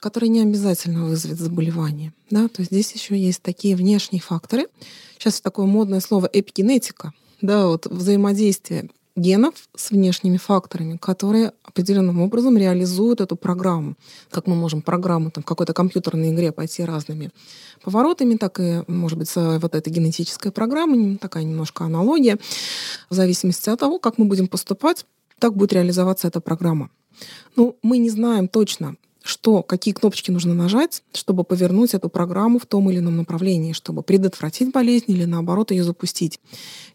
который 0.00 0.30
не 0.30 0.40
обязательно 0.40 1.04
вызовет 1.04 1.38
заболевание. 1.38 2.14
Да? 2.30 2.48
То 2.48 2.62
есть 2.62 2.72
здесь 2.72 2.92
еще 2.92 3.18
есть 3.18 3.42
такие 3.42 3.76
внешние 3.76 4.22
факторы. 4.22 4.66
Сейчас 5.18 5.40
такое 5.42 5.66
модное 5.66 6.00
слово 6.00 6.28
эпигенетика, 6.32 7.12
да, 7.42 7.66
вот 7.66 7.86
взаимодействие 7.86 8.88
генов 9.14 9.54
с 9.76 9.90
внешними 9.90 10.36
факторами, 10.36 10.96
которые 10.96 11.52
определенным 11.62 12.20
образом 12.20 12.56
реализуют 12.56 13.20
эту 13.20 13.36
программу. 13.36 13.94
Как 14.30 14.46
мы 14.46 14.54
можем 14.54 14.82
программу 14.82 15.30
там, 15.30 15.42
в 15.42 15.46
какой-то 15.46 15.74
компьютерной 15.74 16.30
игре 16.30 16.52
пойти 16.52 16.82
разными 16.84 17.30
поворотами, 17.82 18.36
так 18.36 18.58
и, 18.60 18.82
может 18.88 19.18
быть, 19.18 19.30
вот 19.34 19.74
эта 19.74 19.90
генетическая 19.90 20.50
программа, 20.50 21.18
такая 21.18 21.44
немножко 21.44 21.84
аналогия. 21.84 22.38
В 23.10 23.14
зависимости 23.14 23.68
от 23.68 23.80
того, 23.80 23.98
как 23.98 24.18
мы 24.18 24.24
будем 24.24 24.48
поступать, 24.48 25.04
так 25.38 25.56
будет 25.56 25.72
реализоваться 25.72 26.28
эта 26.28 26.40
программа. 26.40 26.88
Ну, 27.56 27.76
мы 27.82 27.98
не 27.98 28.10
знаем 28.10 28.48
точно, 28.48 28.96
что, 29.24 29.62
какие 29.62 29.94
кнопочки 29.94 30.30
нужно 30.30 30.54
нажать, 30.54 31.02
чтобы 31.14 31.44
повернуть 31.44 31.94
эту 31.94 32.08
программу 32.08 32.58
в 32.58 32.66
том 32.66 32.90
или 32.90 32.98
ином 32.98 33.16
направлении, 33.16 33.72
чтобы 33.72 34.02
предотвратить 34.02 34.72
болезнь 34.72 35.06
или 35.08 35.24
наоборот 35.24 35.70
ее 35.70 35.84
запустить. 35.84 36.40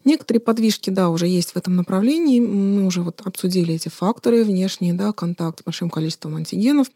Некоторые 0.04 0.40
подвижки, 0.40 0.90
да, 0.90 1.10
уже 1.10 1.26
есть 1.26 1.52
в 1.52 1.56
этом 1.56 1.76
направлении. 1.76 2.40
Мы 2.40 2.84
уже 2.84 3.02
вот 3.02 3.22
обсудили 3.24 3.74
эти 3.74 3.88
факторы 3.88 4.44
внешние, 4.44 4.94
да, 4.94 5.12
контакт 5.12 5.60
с 5.60 5.64
большим 5.64 5.90
количеством 5.90 6.36
антигенов, 6.36 6.88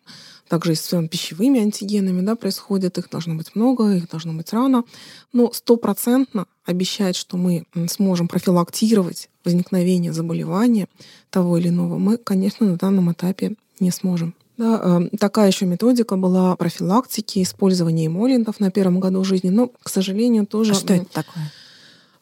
также 0.49 0.73
и 0.73 0.75
с 0.75 1.09
пищевыми 1.09 1.61
антигенами, 1.61 2.21
да, 2.21 2.37
происходит. 2.37 2.99
Их 2.99 3.09
должно 3.11 3.35
быть 3.35 3.55
много, 3.55 3.93
их 3.93 4.09
должно 4.09 4.33
быть 4.35 4.53
рано. 4.53 4.85
Но 5.33 5.53
стопроцентно 5.53 6.47
обещать, 6.65 7.17
что 7.17 7.37
мы 7.37 7.65
сможем 7.89 8.29
профилактировать 8.29 9.29
возникновение 9.45 10.13
заболевания 10.13 10.89
того 11.31 11.59
или 11.59 11.69
иного, 11.69 11.99
мы, 11.99 12.19
конечно, 12.19 12.67
на 12.67 12.77
данном 12.77 13.13
этапе 13.13 13.57
не 13.81 13.91
сможем. 13.91 14.35
Да, 14.59 14.81
эм, 14.83 15.11
такая 15.11 15.49
еще 15.49 15.67
методика 15.67 16.17
была 16.17 16.55
профилактики, 16.57 17.43
использования 17.43 18.07
эмолентов 18.07 18.61
на 18.61 18.71
первом 18.71 19.01
году 19.01 19.25
жизни, 19.25 19.49
но, 19.49 19.71
к 19.83 19.89
сожалению, 19.89 20.47
тоже... 20.47 20.73
А 20.73 20.75
что 20.75 20.95
это 20.95 21.07
такое? 21.07 21.51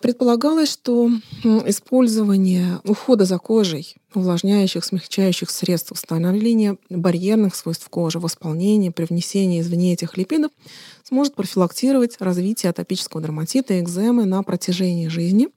Предполагалось, 0.01 0.71
что 0.71 1.11
использование 1.67 2.81
ухода 2.85 3.25
за 3.25 3.39
кожей, 3.39 3.97
увлажняющих, 4.15 4.85
смягчающих 4.85 5.51
средств, 5.51 5.93
установления 5.93 6.77
барьерных 6.89 7.55
свойств 7.55 7.89
кожи, 7.89 8.19
восполнения, 8.19 8.91
привнесения 8.91 9.61
извне 9.61 9.93
этих 9.93 10.17
липидов 10.17 10.51
сможет 11.11 11.35
профилактировать 11.35 12.17
развитие 12.21 12.71
атопического 12.71 13.21
дерматита 13.21 13.75
и 13.75 13.81
экземы 13.81 14.25
на 14.25 14.43
протяжении 14.43 15.09
жизни. 15.09 15.49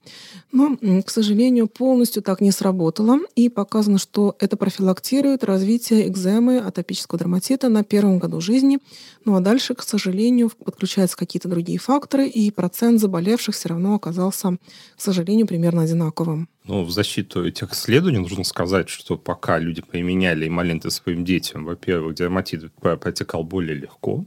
Но, 0.52 0.76
к 1.04 1.10
сожалению, 1.10 1.68
полностью 1.68 2.22
так 2.22 2.40
не 2.40 2.50
сработало. 2.50 3.18
И 3.36 3.48
показано, 3.48 3.98
что 3.98 4.36
это 4.40 4.56
профилактирует 4.56 5.44
развитие 5.44 6.08
экземы, 6.08 6.58
атопического 6.58 7.18
дерматита 7.18 7.68
на 7.68 7.84
первом 7.84 8.18
году 8.18 8.40
жизни. 8.40 8.78
Ну 9.24 9.36
а 9.36 9.40
дальше, 9.40 9.74
к 9.74 9.82
сожалению, 9.82 10.50
подключаются 10.50 11.16
какие-то 11.16 11.48
другие 11.48 11.78
факторы, 11.78 12.26
и 12.26 12.50
процент 12.50 13.00
заболевших 13.00 13.54
все 13.54 13.68
равно 13.68 13.94
оказался, 13.94 14.56
к 14.96 15.00
сожалению, 15.00 15.46
примерно 15.46 15.82
одинаковым. 15.82 16.48
Ну, 16.66 16.82
в 16.82 16.90
защиту 16.90 17.46
этих 17.46 17.72
исследований 17.72 18.18
нужно 18.18 18.42
сказать, 18.42 18.88
что 18.88 19.18
пока 19.18 19.58
люди 19.58 19.82
применяли 19.82 20.48
эмоленты 20.48 20.90
своим 20.90 21.22
детям, 21.22 21.66
во-первых, 21.66 22.14
дерматит 22.14 22.72
протекал 22.72 23.44
более 23.44 23.76
легко, 23.76 24.24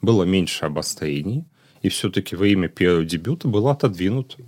было 0.00 0.24
меньше 0.24 0.64
обострений, 0.64 1.44
и 1.82 1.90
все-таки 1.90 2.36
во 2.36 2.46
имя 2.46 2.68
первого 2.68 3.04
дебюта 3.04 3.48
было 3.48 3.72
отодвинуто. 3.72 4.38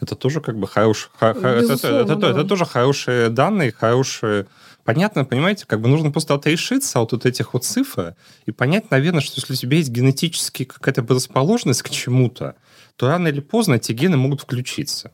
Это 0.00 0.14
тоже 0.14 0.42
как 0.42 0.58
бы 0.58 0.68
хорош, 0.68 1.10
ха, 1.18 1.30
это, 1.30 1.48
это, 1.48 1.88
это, 1.88 2.16
да. 2.16 2.30
это 2.30 2.44
тоже 2.44 2.66
хорошие 2.66 3.30
данные, 3.30 3.72
хорошие... 3.72 4.46
Понятно, 4.84 5.24
понимаете, 5.24 5.66
как 5.66 5.80
бы 5.80 5.88
нужно 5.88 6.10
просто 6.10 6.34
отрешиться 6.34 7.00
от 7.00 7.12
вот 7.12 7.26
этих 7.26 7.52
вот 7.54 7.64
цифр 7.64 8.14
и 8.46 8.52
понять, 8.52 8.90
наверное, 8.90 9.20
что 9.20 9.40
если 9.40 9.54
у 9.54 9.56
тебя 9.56 9.78
есть 9.78 9.90
генетически 9.90 10.64
какая-то 10.64 11.02
предрасположенность 11.02 11.82
к 11.82 11.90
чему-то, 11.90 12.56
то 12.96 13.08
рано 13.08 13.28
или 13.28 13.40
поздно 13.40 13.74
эти 13.74 13.92
гены 13.92 14.16
могут 14.16 14.42
включиться. 14.42 15.12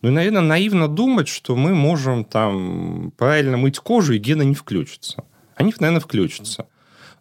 Ну 0.00 0.10
и, 0.10 0.12
наверное, 0.12 0.42
наивно 0.42 0.88
думать, 0.88 1.28
что 1.28 1.56
мы 1.56 1.74
можем 1.74 2.24
там 2.24 3.12
правильно 3.16 3.56
мыть 3.56 3.78
кожу, 3.78 4.12
и 4.12 4.18
гены 4.18 4.44
не 4.44 4.54
включатся. 4.54 5.24
Они, 5.56 5.74
наверное, 5.78 6.00
включатся. 6.00 6.66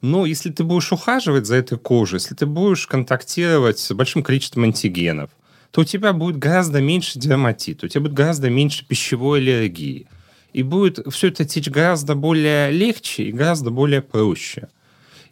Но 0.02 0.26
если 0.26 0.52
ты 0.52 0.64
будешь 0.64 0.92
ухаживать 0.92 1.48
за 1.48 1.56
этой 1.56 1.78
кожей, 1.80 2.18
если 2.18 2.36
ты 2.36 2.46
будешь 2.46 2.86
контактировать 2.86 3.80
с 3.80 3.94
большим 3.94 4.22
количеством 4.22 4.66
антигенов, 4.66 5.32
то 5.72 5.82
у 5.82 5.84
тебя 5.84 6.14
будет 6.14 6.38
гораздо 6.38 6.82
меньше 6.82 7.20
дерматита, 7.20 7.88
у 7.88 7.90
тебя 7.90 8.02
будет 8.02 8.14
гораздо 8.14 8.50
меньше 8.50 8.86
пищевой 8.86 9.40
аллергии. 9.40 10.08
И 10.54 10.64
будет 10.64 11.00
все 11.12 11.28
это 11.28 11.46
течь 11.46 11.70
гораздо 11.70 12.16
более 12.16 12.72
легче 12.72 13.24
и 13.24 13.32
гораздо 13.32 13.70
более 13.72 14.02
проще. 14.02 14.70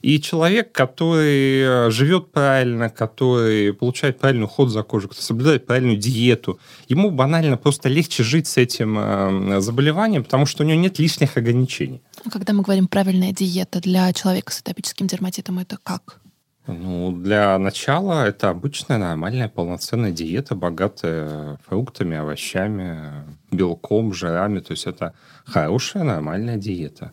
И 0.06 0.22
человек, 0.22 0.72
который 0.72 1.62
э, 1.62 1.90
живет 1.90 2.32
правильно, 2.32 2.92
который 2.92 3.74
получает 3.74 4.20
правильный 4.20 4.46
уход 4.46 4.70
за 4.70 4.84
кожей, 4.84 5.10
который 5.10 5.24
соблюдает 5.24 5.66
правильную 5.66 5.98
диету, 5.98 6.60
ему 6.88 7.10
банально 7.10 7.58
просто 7.58 7.90
легче 7.90 8.22
жить 8.22 8.46
с 8.46 8.58
этим 8.58 9.00
э, 9.00 9.62
заболеванием, 9.62 10.24
потому 10.24 10.46
что 10.46 10.64
у 10.64 10.68
него 10.68 10.80
нет 10.80 11.00
лишних 11.00 11.38
ограничений. 11.38 12.04
Когда 12.32 12.54
мы 12.54 12.62
говорим 12.62 12.88
правильная 12.88 13.32
диета 13.32 13.82
для 13.82 14.14
человека 14.14 14.54
с 14.54 14.60
атопическим 14.60 15.08
дерматитом, 15.08 15.58
это 15.58 15.80
как? 15.82 16.22
Ну, 16.68 17.12
для 17.12 17.58
начала 17.58 18.28
это 18.28 18.50
обычная 18.50 19.00
нормальная 19.00 19.50
полноценная 19.50 20.12
диета, 20.12 20.54
богатая 20.54 21.58
фруктами, 21.68 22.16
овощами, 22.16 23.26
белком, 23.52 24.14
жирами. 24.14 24.60
То 24.60 24.74
есть 24.74 24.86
это 24.86 25.16
хорошая 25.46 26.04
нормальная 26.04 26.58
диета. 26.58 27.12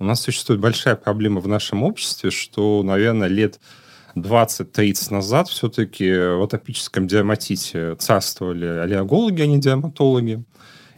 У 0.00 0.04
нас 0.04 0.22
существует 0.22 0.62
большая 0.62 0.96
проблема 0.96 1.42
в 1.42 1.46
нашем 1.46 1.82
обществе, 1.82 2.30
что, 2.30 2.82
наверное, 2.82 3.28
лет 3.28 3.60
20-30 4.16 5.12
назад 5.12 5.48
все-таки 5.48 6.10
в 6.10 6.42
атопическом 6.42 7.06
дерматите 7.06 7.96
царствовали 7.96 8.64
аллергологи, 8.64 9.42
а 9.42 9.46
не 9.46 9.60
дерматологи. 9.60 10.42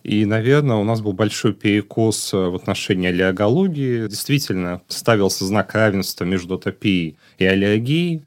И, 0.04 0.24
наверное, 0.24 0.76
у 0.76 0.84
нас 0.84 1.00
был 1.00 1.14
большой 1.14 1.52
перекос 1.52 2.32
в 2.32 2.54
отношении 2.54 3.08
аллергологии. 3.08 4.06
Действительно, 4.06 4.82
ставился 4.86 5.46
знак 5.46 5.74
равенства 5.74 6.24
между 6.24 6.54
атопией 6.54 7.16
и 7.38 7.44
аллергией. 7.44 8.22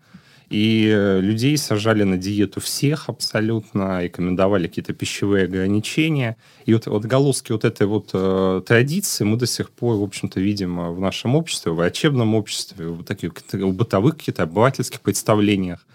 И 0.49 0.87
э, 0.93 1.19
людей 1.21 1.57
сажали 1.57 2.03
на 2.03 2.17
диету 2.17 2.61
всех 2.61 3.09
абсолютно, 3.09 4.03
рекомендовали 4.03 4.67
какие-то 4.67 4.93
пищевые 4.93 5.45
ограничения. 5.45 6.37
И 6.65 6.73
вот, 6.73 6.85
вот 6.85 7.05
голоски 7.05 7.51
вот 7.51 7.65
этой 7.65 7.87
вот 7.87 8.11
э, 8.13 8.61
традиции 8.65 9.23
мы 9.23 9.37
до 9.37 9.47
сих 9.47 9.71
пор, 9.71 9.97
в 9.97 10.03
общем-то, 10.03 10.39
видим 10.39 10.79
э, 10.79 10.91
в 10.91 10.99
нашем 10.99 11.35
обществе, 11.35 11.71
в 11.71 11.75
врачебном 11.75 12.35
обществе, 12.35 12.89
в 12.89 13.03
таких 13.03 13.33
в 13.51 13.73
бытовых 13.73 14.17
каких-то 14.17 14.43
обывательских 14.43 15.01
представлениях. 15.01 15.85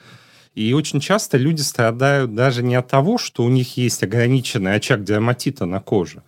И 0.57 0.73
очень 0.73 0.99
часто 0.99 1.39
люди 1.39 1.61
страдают 1.61 2.35
даже 2.35 2.65
не 2.65 2.75
от 2.75 2.89
того, 2.89 3.19
что 3.19 3.45
у 3.45 3.49
них 3.49 3.77
есть 3.77 4.03
ограниченный 4.03 4.75
очаг 4.75 5.05
дерматита 5.05 5.65
на 5.65 5.81
коже, 5.81 6.23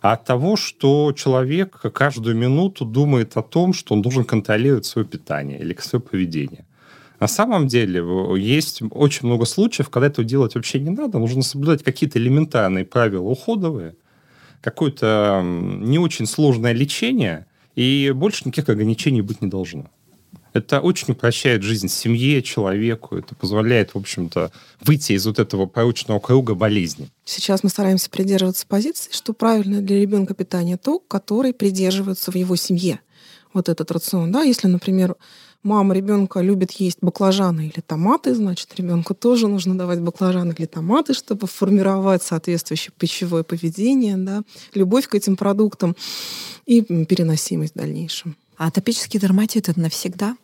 а 0.00 0.12
от 0.14 0.24
того, 0.24 0.56
что 0.56 1.12
человек 1.12 1.82
каждую 1.92 2.36
минуту 2.36 2.86
думает 2.86 3.36
о 3.36 3.42
том, 3.42 3.74
что 3.74 3.92
он 3.94 4.00
должен 4.00 4.24
контролировать 4.24 4.86
свое 4.86 5.06
питание 5.06 5.60
или 5.60 5.76
свое 5.78 6.02
поведение. 6.02 6.64
На 7.20 7.28
самом 7.28 7.68
деле 7.68 8.02
есть 8.38 8.82
очень 8.90 9.26
много 9.28 9.44
случаев, 9.44 9.90
когда 9.90 10.06
этого 10.06 10.26
делать 10.26 10.54
вообще 10.54 10.80
не 10.80 10.90
надо. 10.90 11.18
Нужно 11.18 11.42
соблюдать 11.42 11.84
какие-то 11.84 12.18
элементарные 12.18 12.86
правила 12.86 13.28
уходовые, 13.28 13.94
какое-то 14.62 15.42
не 15.44 15.98
очень 15.98 16.26
сложное 16.26 16.72
лечение, 16.72 17.46
и 17.76 18.12
больше 18.14 18.44
никаких 18.46 18.70
ограничений 18.70 19.20
быть 19.20 19.42
не 19.42 19.48
должно. 19.48 19.90
Это 20.52 20.80
очень 20.80 21.12
упрощает 21.12 21.62
жизнь 21.62 21.88
семье, 21.88 22.42
человеку. 22.42 23.16
Это 23.16 23.34
позволяет, 23.36 23.94
в 23.94 23.98
общем-то, 23.98 24.50
выйти 24.80 25.12
из 25.12 25.24
вот 25.26 25.38
этого 25.38 25.66
порочного 25.66 26.18
круга 26.18 26.54
болезни. 26.54 27.08
Сейчас 27.24 27.62
мы 27.62 27.70
стараемся 27.70 28.10
придерживаться 28.10 28.66
позиции, 28.66 29.10
что 29.12 29.32
правильно 29.32 29.80
для 29.80 30.00
ребенка 30.00 30.34
питание 30.34 30.76
то, 30.76 30.98
который 30.98 31.52
придерживается 31.52 32.32
в 32.32 32.34
его 32.34 32.56
семье. 32.56 33.00
Вот 33.52 33.68
этот 33.68 33.90
рацион. 33.92 34.32
Да? 34.32 34.42
Если, 34.42 34.66
например, 34.66 35.14
мама 35.62 35.94
ребенка 35.94 36.40
любит 36.40 36.72
есть 36.72 36.98
баклажаны 37.00 37.66
или 37.66 37.80
томаты, 37.80 38.34
значит, 38.34 38.74
ребенку 38.76 39.14
тоже 39.14 39.48
нужно 39.48 39.76
давать 39.76 40.00
баклажаны 40.00 40.54
или 40.56 40.66
томаты, 40.66 41.14
чтобы 41.14 41.46
формировать 41.46 42.22
соответствующее 42.22 42.92
пищевое 42.96 43.44
поведение, 43.44 44.16
да, 44.16 44.42
любовь 44.74 45.08
к 45.08 45.14
этим 45.14 45.36
продуктам 45.36 45.96
и 46.66 46.82
переносимость 46.82 47.74
в 47.74 47.78
дальнейшем. 47.78 48.36
А 48.56 48.68
атопический 48.68 49.18
дерматит 49.18 49.68
это 49.68 49.80
навсегда? 49.80 50.36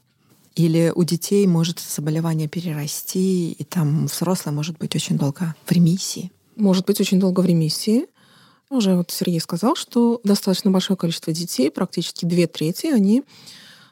Или 0.55 0.90
у 0.94 1.05
детей 1.05 1.46
может 1.46 1.81
заболевание 1.81 2.48
перерасти, 2.48 3.52
и 3.52 3.64
там 3.64 4.07
взрослый 4.07 4.55
может 4.55 4.79
быть 4.79 4.96
очень 4.96 5.18
долго 5.18 5.55
в 5.66 5.70
ремиссии? 5.70 6.33
Может 6.57 6.87
быть 6.87 6.98
очень 6.98 7.20
долго 7.20 7.40
в 7.40 7.46
ремиссии. 7.46 8.07
Уже 8.70 8.96
вот 8.96 9.11
Сергей 9.11 9.40
сказал, 9.40 9.76
что 9.76 10.20
достаточно 10.24 10.70
большое 10.70 10.96
количество 10.96 11.33
детей, 11.33 11.70
практически 11.70 12.24
две 12.24 12.46
трети, 12.46 12.87
они 12.87 13.22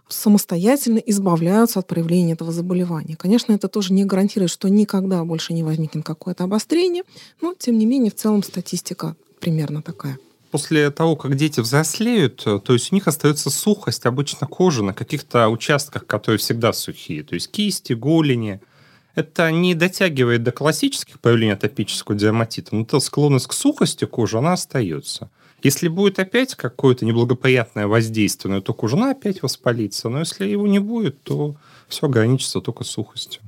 самостоятельно 0.08 0.98
избавляются 0.98 1.78
от 1.78 1.86
проявления 1.86 2.32
этого 2.32 2.52
заболевания. 2.52 3.16
Конечно, 3.16 3.52
это 3.52 3.68
тоже 3.68 3.92
не 3.92 4.04
гарантирует, 4.04 4.50
что 4.50 4.68
никогда 4.68 5.24
больше 5.24 5.52
не 5.54 5.62
возникнет 5.62 6.04
какое-то 6.04 6.44
обострение, 6.44 7.04
но, 7.40 7.54
тем 7.58 7.78
не 7.78 7.86
менее, 7.86 8.10
в 8.10 8.14
целом 8.14 8.42
статистика 8.42 9.16
примерно 9.40 9.82
такая. 9.82 10.18
после 10.54 10.92
того, 10.92 11.16
как 11.16 11.34
дети 11.34 11.58
взрослеют, 11.58 12.44
то 12.44 12.72
есть 12.72 12.92
у 12.92 12.94
них 12.94 13.08
остается 13.08 13.50
сухость 13.50 14.06
обычно 14.06 14.46
кожи 14.46 14.84
на 14.84 14.94
каких-то 14.94 15.48
участках, 15.48 16.06
которые 16.06 16.38
всегда 16.38 16.72
сухие, 16.72 17.24
то 17.24 17.34
есть 17.34 17.50
кисти, 17.50 17.92
голени. 17.92 18.60
Это 19.16 19.50
не 19.50 19.74
дотягивает 19.74 20.44
до 20.44 20.52
классических 20.52 21.18
проявлений 21.18 21.54
атопического 21.54 22.16
дерматита, 22.16 22.72
но 22.72 22.82
эта 22.82 23.00
склонность 23.00 23.48
к 23.48 23.52
сухости 23.52 24.04
кожи, 24.04 24.38
она 24.38 24.52
остается. 24.52 25.28
Если 25.64 25.88
будет 25.88 26.18
опять 26.18 26.54
какое-то 26.54 27.06
неблагоприятное 27.06 27.86
воздействие 27.86 28.54
на 28.54 28.58
эту 28.58 28.74
кожу, 28.74 28.98
она 28.98 29.12
опять 29.12 29.42
воспалится. 29.42 30.10
Но 30.10 30.18
если 30.18 30.46
его 30.46 30.66
не 30.66 30.78
будет, 30.78 31.22
то 31.22 31.56
все 31.88 32.06
ограничится 32.06 32.60
только 32.60 32.84
сухостью. 32.84 33.40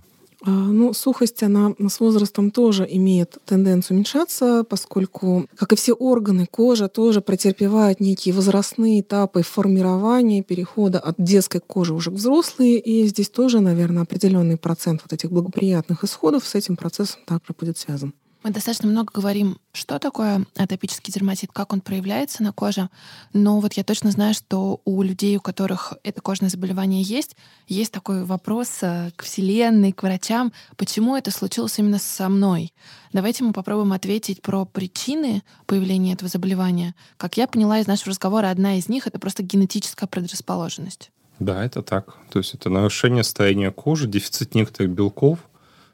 А, 0.43 0.51
ну, 0.51 0.95
сухость, 0.95 1.43
она 1.43 1.75
с 1.89 2.01
возрастом 2.01 2.51
тоже 2.51 2.87
имеет 2.89 3.37
тенденцию 3.45 3.97
уменьшаться, 3.97 4.65
поскольку, 4.65 5.47
как 5.57 5.75
и 5.75 5.77
все 5.77 5.93
органы, 5.93 6.47
кожа 6.51 6.89
тоже 6.89 7.21
претерпевает 7.21 8.01
некие 8.01 8.35
возрастные 8.35 9.01
этапы 9.01 9.43
формирования, 9.43 10.43
перехода 10.43 10.99
от 10.99 11.17
детской 11.19 11.61
кожи 11.61 11.93
уже 11.93 12.11
к 12.11 12.15
взрослой, 12.15 12.77
и 12.77 13.07
здесь 13.07 13.29
тоже, 13.29 13.61
наверное, 13.61 14.05
определенный 14.05 14.57
процент 14.57 15.03
вот 15.03 15.13
этих 15.13 15.31
благоприятных 15.31 16.03
исходов 16.05 16.47
с 16.47 16.55
этим 16.55 16.77
процессом 16.77 17.21
также 17.27 17.55
будет 17.59 17.77
связан. 17.77 18.15
Мы 18.47 18.53
достаточно 18.53 18.89
много 18.89 19.11
говорим, 19.13 19.59
что 19.73 19.99
такое 19.99 20.47
атопический 20.55 21.13
дерматит, 21.13 21.51
как 21.53 21.73
он 21.73 21.81
проявляется 21.81 22.45
на 22.45 22.53
коже. 22.53 22.91
Но 23.33 23.59
вот 23.59 23.73
я 23.73 23.83
точно 23.83 24.13
знаю, 24.13 24.35
что 24.35 24.81
у 24.85 25.03
людей, 25.03 25.37
у 25.37 25.41
которых 25.41 25.95
это 26.05 26.21
кожное 26.21 26.49
заболевание 26.49 27.03
есть, 27.03 27.37
есть 27.67 27.91
такой 27.91 28.23
вопрос 28.25 28.69
э, 28.83 29.11
к 29.17 29.25
Вселенной, 29.25 29.91
к 29.91 30.05
врачам, 30.05 30.53
почему 30.77 31.17
это 31.17 31.33
случилось 31.33 31.77
именно 31.81 31.99
со 31.99 32.29
мной. 32.29 32.73
Давайте 33.13 33.43
мы 33.43 33.53
попробуем 33.53 33.93
ответить 33.93 34.43
про 34.43 34.65
причины 34.65 35.43
появления 35.67 36.13
этого 36.13 36.29
заболевания. 36.29 36.95
Как 37.17 37.37
я 37.37 37.49
поняла 37.49 37.81
из 37.81 37.89
нашего 37.89 38.11
разговора, 38.11 38.51
одна 38.51 38.79
из 38.79 38.89
них— 38.89 39.07
это 39.09 39.19
просто 39.19 39.43
генетическая 39.43 40.07
предрасположенность. 40.07 41.11
Да, 41.41 41.65
это 41.65 41.83
так. 41.83 42.15
То 42.31 42.39
есть 42.39 42.55
это 42.55 42.71
нарушение 42.71 43.25
строения 43.25 43.73
кожи, 43.73 44.07
дефицит 44.07 44.55
некоторых 44.55 44.93
белков— 44.93 45.41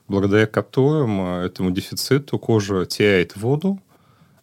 благодаря 0.09 0.47
которым 0.47 1.21
э, 1.21 1.47
этому 1.47 1.71
дефициту 1.71 2.39
кожа 2.39 2.87
теряет 2.87 3.37
воду, 3.37 3.81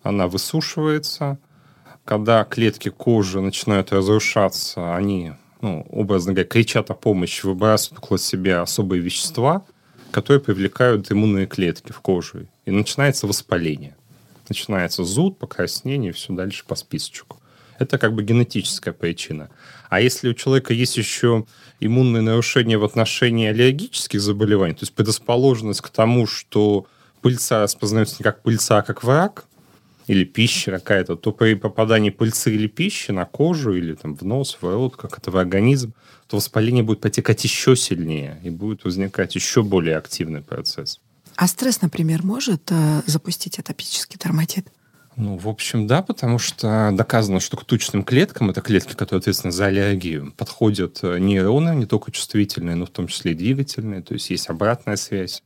она 0.02 0.28
высушивается. 0.28 1.38
Когда 2.06 2.44
клетки 2.44 2.90
кожи 2.90 3.40
начинают 3.40 3.92
разрушаться, 3.92 4.96
они, 4.96 5.34
ну, 5.62 5.86
образно 5.92 6.34
говоря, 6.34 6.48
кричат 6.48 6.90
о 6.90 6.96
помощи, 6.96 7.46
выбрасывают 7.46 8.04
около 8.04 8.18
себя 8.18 8.62
особые 8.62 9.02
вещества, 9.02 9.64
которые 10.12 10.42
привлекают 10.42 11.12
иммунные 11.12 11.46
клетки 11.46 11.92
в 11.92 12.00
кожу. 12.00 12.48
И 12.66 12.72
начинается 12.72 13.28
воспаление. 13.28 13.96
Начинается 14.48 15.04
зуд, 15.04 15.38
покраснение 15.38 16.10
и 16.10 16.14
все 16.14 16.34
дальше 16.34 16.66
по 16.66 16.76
списочку. 16.76 17.39
Это 17.80 17.98
как 17.98 18.14
бы 18.14 18.24
генетическая 18.24 18.92
причина. 18.92 19.50
А 19.90 20.02
если 20.02 20.30
у 20.30 20.34
человека 20.34 20.74
есть 20.74 20.98
еще 20.98 21.46
иммунные 21.80 22.22
нарушения 22.22 22.78
в 22.78 22.84
отношении 22.84 23.48
аллергических 23.48 24.22
заболеваний, 24.22 24.74
то 24.74 24.84
есть 24.84 24.94
предрасположенность 24.94 25.82
к 25.82 25.90
тому, 25.90 26.28
что 26.28 26.86
пыльца 27.22 27.64
распознается 27.64 28.18
не 28.20 28.24
как 28.24 28.44
пыльца, 28.44 28.80
а 28.80 28.82
как 28.82 29.04
враг, 29.04 29.46
или 30.08 30.24
пища 30.24 30.72
какая-то, 30.72 31.16
то 31.16 31.32
при 31.32 31.54
попадании 31.54 32.10
пыльцы 32.10 32.54
или 32.54 32.68
пищи 32.68 33.12
на 33.12 33.26
кожу 33.26 33.76
или 33.76 33.94
там, 33.94 34.16
в 34.16 34.24
нос, 34.24 34.58
в 34.60 34.64
рот, 34.64 34.96
как 34.96 35.18
это 35.20 35.30
в 35.30 35.38
организм, 35.38 35.94
то 36.28 36.38
воспаление 36.38 36.84
будет 36.84 37.00
потекать 37.00 37.44
еще 37.44 37.76
сильнее 37.76 38.42
и 38.44 38.50
будет 38.50 38.84
возникать 38.86 39.36
еще 39.36 39.62
более 39.62 39.98
активный 39.98 40.42
процесс. 40.42 41.00
А 41.36 41.48
стресс, 41.48 41.82
например, 41.82 42.26
может 42.26 42.72
э, 42.72 43.02
запустить 43.06 43.60
атопический 43.60 44.20
дерматит? 44.22 44.68
Ну, 45.20 45.36
в 45.36 45.50
общем, 45.50 45.86
да, 45.86 46.02
потому 46.02 46.40
что 46.40 46.92
доказано, 46.94 47.42
что 47.42 47.58
к 47.58 47.66
тучным 47.66 48.06
клеткам, 48.06 48.52
это 48.52 48.62
клетки, 48.62 48.94
которые 48.94 49.20
ответственны 49.20 49.52
за 49.52 49.66
аллергию, 49.66 50.32
подходят 50.38 51.00
э, 51.04 51.20
нейроны, 51.20 51.76
не 51.76 51.86
только 51.86 52.10
чувствительные, 52.14 52.78
но 52.78 52.86
в 52.86 52.90
том 52.90 53.08
числе 53.08 53.34
и 53.34 53.36
двигательные, 53.36 54.02
то 54.02 54.14
есть 54.14 54.30
есть 54.30 54.50
обратная 54.50 54.96
связь. 54.96 55.44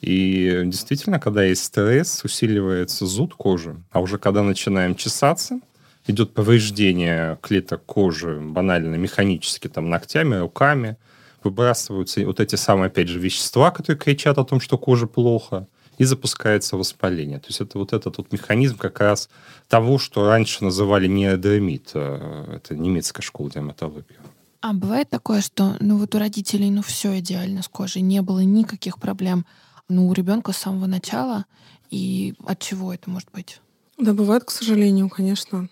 И 0.00 0.62
действительно, 0.66 1.18
когда 1.18 1.42
есть 1.42 1.64
стресс, 1.64 2.22
усиливается 2.22 3.04
зуд 3.04 3.34
кожи, 3.34 3.74
а 3.90 4.00
уже 4.00 4.18
когда 4.18 4.44
начинаем 4.44 4.94
чесаться, 4.94 5.58
идет 6.06 6.32
повреждение 6.32 7.38
клеток 7.42 7.84
кожи 7.84 8.38
банально 8.38 8.94
механически, 8.94 9.66
там, 9.66 9.90
ногтями, 9.90 10.36
руками, 10.36 10.96
выбрасываются 11.42 12.24
вот 12.24 12.38
эти 12.38 12.54
самые, 12.54 12.86
опять 12.86 13.08
же, 13.08 13.18
вещества, 13.18 13.72
которые 13.72 13.98
кричат 13.98 14.38
о 14.38 14.44
том, 14.44 14.60
что 14.60 14.78
кожа 14.78 15.08
плохо– 15.08 15.66
и 16.02 16.04
запускается 16.04 16.76
воспаление. 16.76 17.38
То 17.38 17.46
есть 17.46 17.60
это 17.60 17.78
вот 17.78 17.92
этот 17.92 18.18
вот 18.18 18.32
механизм 18.32 18.76
как 18.76 18.98
раз 18.98 19.28
того, 19.68 19.98
что 19.98 20.26
раньше 20.26 20.64
называли 20.64 21.06
неодермит. 21.06 21.92
Э, 21.94 22.56
это 22.56 22.74
немецкая 22.74 23.22
школа 23.22 23.50
дерматологии. 23.50 24.18
А 24.62 24.72
бывает 24.72 25.08
такое, 25.10 25.40
что 25.42 25.76
ну 25.78 25.98
вот 25.98 26.12
у 26.16 26.18
родителей 26.18 26.70
ну 26.70 26.82
все 26.82 27.20
идеально 27.20 27.62
с 27.62 27.68
кожей, 27.68 28.02
не 28.02 28.20
было 28.20 28.40
никаких 28.40 28.98
проблем, 28.98 29.46
ну 29.88 30.08
у 30.08 30.12
ребенка 30.12 30.50
с 30.50 30.56
самого 30.56 30.86
начала, 30.86 31.44
и 31.90 32.34
от 32.46 32.58
чего 32.58 32.92
это 32.92 33.08
может 33.08 33.28
быть? 33.32 33.60
Да, 33.96 34.12
бывает, 34.12 34.42
к 34.42 34.50
сожалению, 34.50 35.08
конечно. 35.08 35.68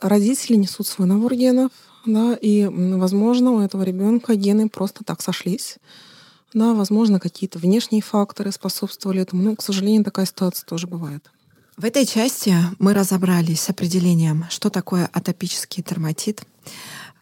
Родители 0.00 0.54
несут 0.54 0.86
свой 0.86 1.08
набор 1.08 1.34
генов, 1.34 1.72
да, 2.06 2.38
и, 2.40 2.68
возможно, 2.68 3.50
у 3.52 3.60
этого 3.60 3.82
ребенка 3.82 4.36
гены 4.36 4.68
просто 4.68 5.02
так 5.02 5.20
сошлись. 5.20 5.78
Да, 6.54 6.74
возможно, 6.74 7.18
какие-то 7.18 7.58
внешние 7.58 8.02
факторы 8.02 8.52
способствовали 8.52 9.22
этому. 9.22 9.42
Но, 9.42 9.56
к 9.56 9.62
сожалению, 9.62 10.04
такая 10.04 10.26
ситуация 10.26 10.66
тоже 10.66 10.86
бывает. 10.86 11.30
В 11.76 11.84
этой 11.84 12.04
части 12.04 12.54
мы 12.78 12.92
разобрались 12.92 13.62
с 13.62 13.70
определением, 13.70 14.44
что 14.50 14.68
такое 14.68 15.08
атопический 15.12 15.82
дерматит, 15.82 16.42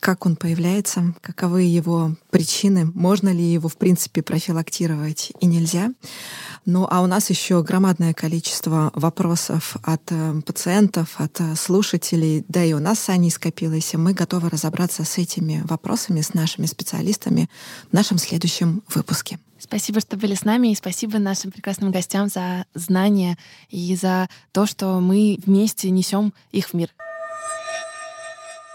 как 0.00 0.24
он 0.26 0.34
появляется, 0.34 1.14
каковы 1.20 1.62
его 1.62 2.16
причины, 2.30 2.90
можно 2.94 3.28
ли 3.28 3.44
его, 3.44 3.68
в 3.68 3.76
принципе, 3.76 4.22
профилактировать 4.22 5.32
и 5.40 5.46
нельзя. 5.46 5.90
Ну 6.64 6.86
а 6.90 7.02
у 7.02 7.06
нас 7.06 7.30
еще 7.30 7.62
громадное 7.62 8.14
количество 8.14 8.90
вопросов 8.94 9.76
от 9.82 10.02
э, 10.10 10.40
пациентов, 10.44 11.14
от 11.18 11.40
э, 11.40 11.54
слушателей, 11.54 12.44
да 12.48 12.64
и 12.64 12.72
у 12.72 12.78
нас 12.78 13.00
с 13.00 13.08
Аней 13.10 13.30
скопилось, 13.30 13.92
и 13.94 13.98
мы 13.98 14.14
готовы 14.14 14.48
разобраться 14.48 15.04
с 15.04 15.18
этими 15.18 15.62
вопросами, 15.64 16.22
с 16.22 16.34
нашими 16.34 16.66
специалистами 16.66 17.48
в 17.90 17.92
нашем 17.92 18.18
следующем 18.18 18.82
выпуске. 18.88 19.38
Спасибо, 19.58 20.00
что 20.00 20.16
были 20.16 20.34
с 20.34 20.44
нами, 20.44 20.72
и 20.72 20.74
спасибо 20.74 21.18
нашим 21.18 21.50
прекрасным 21.50 21.92
гостям 21.92 22.28
за 22.28 22.64
знания 22.74 23.36
и 23.68 23.94
за 23.94 24.28
то, 24.52 24.64
что 24.64 25.00
мы 25.00 25.38
вместе 25.44 25.90
несем 25.90 26.32
их 26.50 26.70
в 26.70 26.74
мир. 26.74 26.90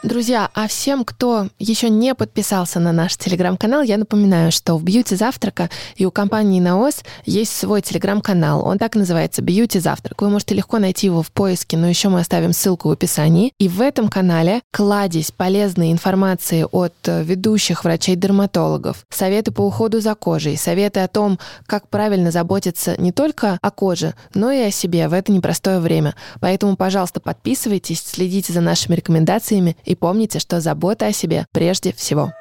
Друзья, 0.06 0.52
а 0.54 0.68
всем, 0.68 1.04
кто 1.04 1.48
еще 1.58 1.90
не 1.90 2.14
подписался 2.14 2.80
на 2.80 2.92
наш 2.92 3.18
телеграм-канал, 3.18 3.82
я 3.82 3.98
напоминаю, 3.98 4.52
что 4.52 4.78
в 4.78 4.84
Бьюти 4.84 5.16
Завтрака 5.16 5.72
и 5.96 6.06
у 6.06 6.12
компании 6.12 6.60
Наос 6.60 7.02
есть 7.26 7.58
свой 7.58 7.82
телеграм-канал. 7.82 8.64
Он 8.64 8.78
так 8.78 8.96
и 8.96 9.00
называется 9.00 9.42
Бьюти 9.42 9.80
Завтрак. 9.80 10.22
Вы 10.22 10.30
можете 10.30 10.54
легко 10.54 10.78
найти 10.78 11.08
его 11.08 11.24
в 11.24 11.32
поиске, 11.32 11.76
но 11.76 11.88
еще 11.88 12.10
мы 12.10 12.20
оставим 12.20 12.54
ссылку 12.54 12.90
в 12.90 12.92
описании. 12.92 13.52
И 13.58 13.68
в 13.68 13.82
этом 13.82 14.08
канале 14.08 14.62
кладезь 14.72 15.32
полезной 15.32 15.92
информации 15.92 16.68
от 16.72 16.94
э, 17.06 17.24
ведущих 17.24 17.84
врачей-дерматологов, 17.84 19.08
советы 19.10 19.52
по 19.52 19.62
уходу 19.62 20.02
за 20.02 20.14
кожей, 20.14 20.56
советы 20.56 21.00
о 21.00 21.08
том, 21.08 21.40
как 21.66 21.90
правильно 21.90 22.30
заботиться 22.30 22.96
не 23.02 23.12
только 23.12 23.58
о 23.60 23.72
коже, 23.72 24.14
но 24.36 24.52
и 24.52 24.62
о 24.62 24.70
себе 24.70 25.08
в 25.08 25.14
это 25.14 25.32
непростое 25.32 25.80
время. 25.80 26.14
Поэтому, 26.42 26.76
пожалуйста, 26.76 27.20
подписывайтесь, 27.22 28.04
следите 28.06 28.54
за 28.54 28.62
нашими 28.62 28.94
рекомендациями 28.94 29.76
помните, 29.96 30.40
что 30.40 30.60
забота 30.60 31.08
о 31.08 31.12
себе 31.12 31.48
прежде 31.52 31.94
всего. 31.94 32.32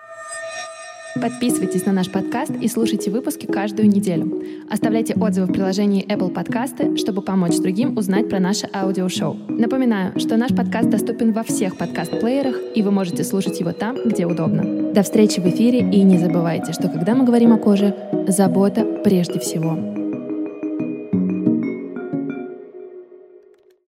Подписывайтесь 1.21 1.87
на 1.87 1.93
наш 1.93 2.11
подкаст 2.11 2.51
и 2.61 2.67
слушайте 2.67 3.09
выпуски 3.09 3.47
каждую 3.47 3.89
неделю. 3.89 4.43
Оставляйте 4.69 5.15
отзывы 5.15 5.47
в 5.47 5.53
приложении 5.53 6.05
Apple 6.05 6.35
Podcasts, 6.35 6.97
чтобы 6.97 7.23
помочь 7.23 7.57
другим 7.59 7.97
узнать 7.97 8.29
про 8.29 8.41
наше 8.41 8.69
аудиошоу. 8.75 9.37
Напоминаю, 9.49 10.19
что 10.19 10.37
наш 10.37 10.53
подкаст 10.53 10.91
доступен 10.91 11.33
во 11.33 11.45
всех 11.45 11.77
подкаст-плеерах, 11.77 12.57
и 12.75 12.83
вы 12.83 12.91
можете 12.91 13.23
слушать 13.23 13.61
его 13.61 13.71
там, 13.71 13.97
где 14.05 14.27
удобно. 14.27 14.93
До 14.93 15.05
встречи 15.05 15.39
в 15.39 15.47
эфире, 15.47 15.89
и 15.89 16.03
не 16.03 16.19
забывайте, 16.19 16.73
что 16.73 16.89
когда 16.89 17.15
мы 17.15 17.25
говорим 17.25 17.53
о 17.53 17.59
коже, 17.59 17.95
забота 18.27 18.85
прежде 19.05 19.39
всего. 19.39 19.94